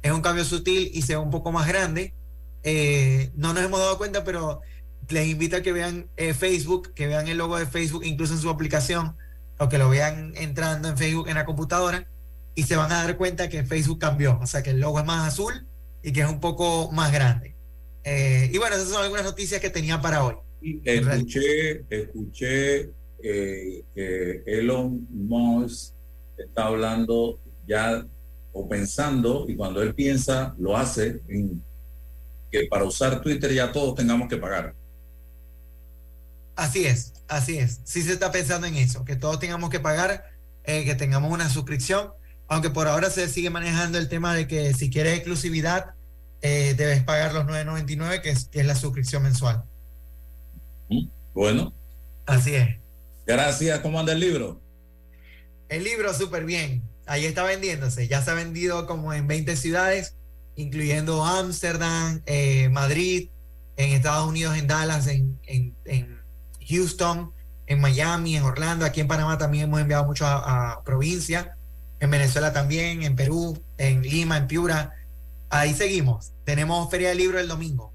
[0.00, 2.14] Es un cambio sutil y se ve un poco más grande.
[2.62, 4.62] Eh, no nos hemos dado cuenta, pero
[5.10, 8.40] les invito a que vean eh, Facebook, que vean el logo de Facebook, incluso en
[8.40, 9.14] su aplicación,
[9.58, 12.08] o que lo vean entrando en Facebook en la computadora
[12.54, 15.04] y se van a dar cuenta que Facebook cambió, o sea que el logo es
[15.04, 15.66] más azul
[16.02, 17.54] y que es un poco más grande.
[18.04, 20.36] Y bueno, esas son algunas noticias que tenía para hoy.
[20.62, 22.90] Escuché, escuché
[23.28, 25.94] eh, Elon Musk
[26.36, 28.06] está hablando ya
[28.52, 31.62] o pensando, y cuando él piensa, lo hace, en
[32.50, 34.74] que para usar Twitter ya todos tengamos que pagar.
[36.54, 37.80] Así es, así es.
[37.84, 40.24] Sí se está pensando en eso, que todos tengamos que pagar,
[40.64, 42.12] eh, que tengamos una suscripción,
[42.48, 45.94] aunque por ahora se sigue manejando el tema de que si quieres exclusividad,
[46.40, 49.64] eh, debes pagar los 9.99, que es, que es la suscripción mensual.
[51.34, 51.74] Bueno.
[52.24, 52.85] Así es.
[53.26, 53.80] Gracias.
[53.80, 54.62] ¿Cómo anda el libro?
[55.68, 56.82] El libro súper bien.
[57.06, 58.08] Ahí está vendiéndose.
[58.08, 60.16] Ya se ha vendido como en 20 ciudades,
[60.54, 63.30] incluyendo Ámsterdam, eh, Madrid,
[63.76, 66.16] en Estados Unidos, en Dallas, en, en, en,
[66.68, 67.32] Houston,
[67.66, 68.84] en Miami, en Orlando.
[68.84, 71.56] Aquí en Panamá también hemos enviado mucho a, a provincia.
[72.00, 74.92] En Venezuela también, en Perú, en Lima, en Piura.
[75.48, 76.32] Ahí seguimos.
[76.44, 77.92] Tenemos Feria del Libro el domingo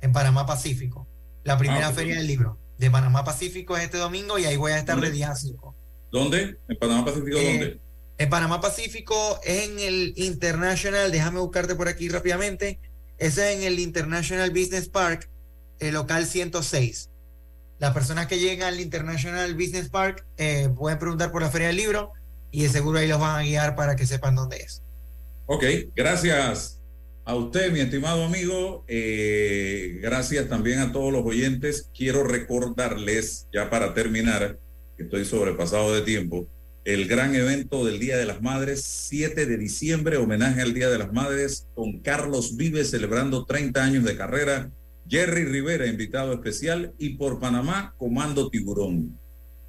[0.00, 1.06] en Panamá Pacífico.
[1.42, 4.72] La primera Ah, Feria del Libro de Panamá Pacífico es este domingo y ahí voy
[4.72, 5.74] a estar de día a 5.
[6.10, 6.58] ¿Dónde?
[6.68, 7.80] ¿En Panamá Pacífico Eh, dónde?
[8.18, 12.78] En Panamá Pacífico es en el International, déjame buscarte por aquí rápidamente,
[13.18, 15.28] es en el International Business Park,
[15.80, 17.10] el local 106.
[17.78, 21.76] Las personas que llegan al International Business Park eh, pueden preguntar por la Feria del
[21.76, 22.12] Libro
[22.52, 24.82] y de seguro ahí los van a guiar para que sepan dónde es.
[25.46, 25.64] Ok,
[25.94, 26.80] gracias
[27.24, 28.84] a usted, mi estimado amigo.
[28.86, 31.90] Eh, gracias también a todos los oyentes.
[31.96, 34.58] Quiero recordarles, ya para terminar,
[34.96, 36.46] que estoy sobrepasado de tiempo,
[36.84, 40.98] el gran evento del Día de las Madres, 7 de diciembre, homenaje al Día de
[40.98, 44.70] las Madres, con Carlos Vives celebrando 30 años de carrera,
[45.08, 49.18] Jerry Rivera, invitado especial, y por Panamá, Comando Tiburón.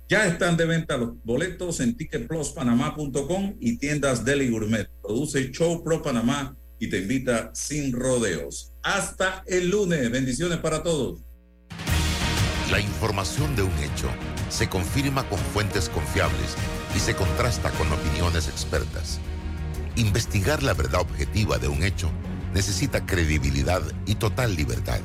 [0.09, 4.87] Ya están de venta los boletos en ticketpluspanamá.com y tiendas Deli Gourmet.
[5.01, 8.73] Produce Show Pro Panamá y te invita sin rodeos.
[8.83, 10.09] Hasta el lunes.
[10.11, 11.21] Bendiciones para todos.
[12.71, 14.09] La información de un hecho
[14.49, 16.55] se confirma con fuentes confiables
[16.95, 19.19] y se contrasta con opiniones expertas.
[19.95, 22.11] Investigar la verdad objetiva de un hecho
[22.53, 24.99] necesita credibilidad y total libertad.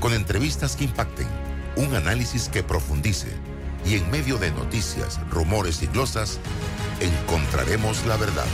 [0.00, 1.26] Con entrevistas que impacten,
[1.76, 3.28] un análisis que profundice
[3.84, 6.38] y en medio de noticias, rumores y glosas,
[7.00, 8.46] encontraremos la verdad.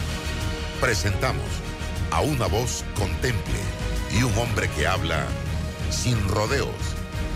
[0.80, 1.44] Presentamos
[2.12, 3.58] a una voz contemple
[4.14, 5.26] y un hombre que habla
[5.90, 6.68] sin rodeos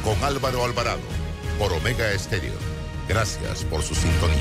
[0.05, 1.01] con Álvaro Alvarado
[1.59, 2.53] por Omega Estéreo.
[3.09, 4.37] Gracias por su sintonía.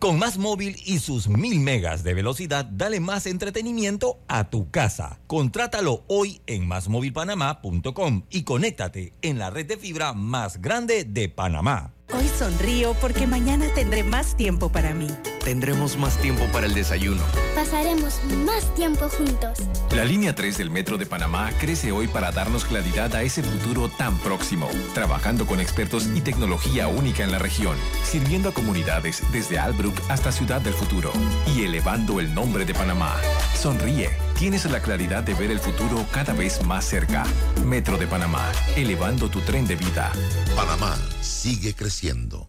[0.00, 5.20] Con Más Móvil y sus mil megas de velocidad, dale más entretenimiento a tu casa.
[5.26, 11.92] Contrátalo hoy en másmóvilpanamá.com y conéctate en la red de fibra más grande de Panamá.
[12.12, 15.06] Hoy sonrío porque mañana tendré más tiempo para mí.
[15.44, 17.22] Tendremos más tiempo para el desayuno.
[17.54, 19.58] Pasaremos más tiempo juntos.
[19.94, 23.88] La línea 3 del Metro de Panamá crece hoy para darnos claridad a ese futuro
[23.88, 29.58] tan próximo, trabajando con expertos y tecnología única en la región, sirviendo a comunidades desde
[29.58, 31.12] Albrook hasta Ciudad del Futuro
[31.54, 33.16] y elevando el nombre de Panamá.
[33.54, 34.10] Sonríe,
[34.40, 37.24] tienes la claridad de ver el futuro cada vez más cerca.
[37.66, 40.10] Metro de Panamá, elevando tu tren de vida.
[40.56, 42.48] Panamá sigue creciendo.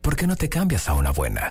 [0.00, 1.50] ¿Por qué no te cambias a una buena?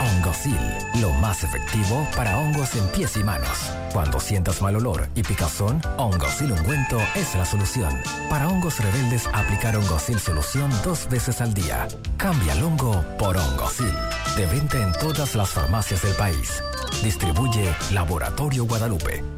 [0.00, 0.58] Hongosil,
[1.00, 3.72] lo más efectivo para hongos en pies y manos.
[3.92, 8.00] Cuando sientas mal olor y picazón, Hongosil ungüento es la solución.
[8.28, 11.88] Para hongos rebeldes, aplicar Hongosil solución dos veces al día.
[12.16, 13.92] Cambia el hongo por Hongosil.
[14.36, 16.62] De venta en todas las farmacias del país.
[17.02, 19.37] Distribuye Laboratorio Guadalupe.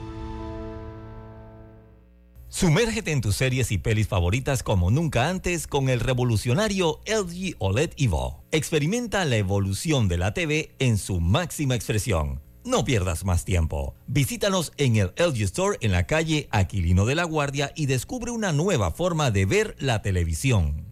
[2.53, 7.91] Sumérgete en tus series y pelis favoritas como nunca antes con el revolucionario LG OLED
[7.95, 8.43] Evo.
[8.51, 12.41] Experimenta la evolución de la TV en su máxima expresión.
[12.65, 13.95] No pierdas más tiempo.
[14.05, 18.51] Visítanos en el LG Store en la calle Aquilino de la Guardia y descubre una
[18.51, 20.90] nueva forma de ver la televisión.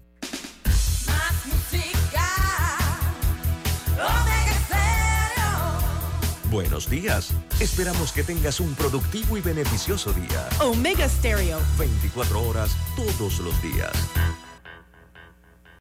[6.51, 7.31] Buenos días.
[7.59, 10.49] Esperamos que tengas un productivo y beneficioso día.
[10.61, 11.59] Omega Stereo.
[11.77, 13.91] 24 horas todos los días.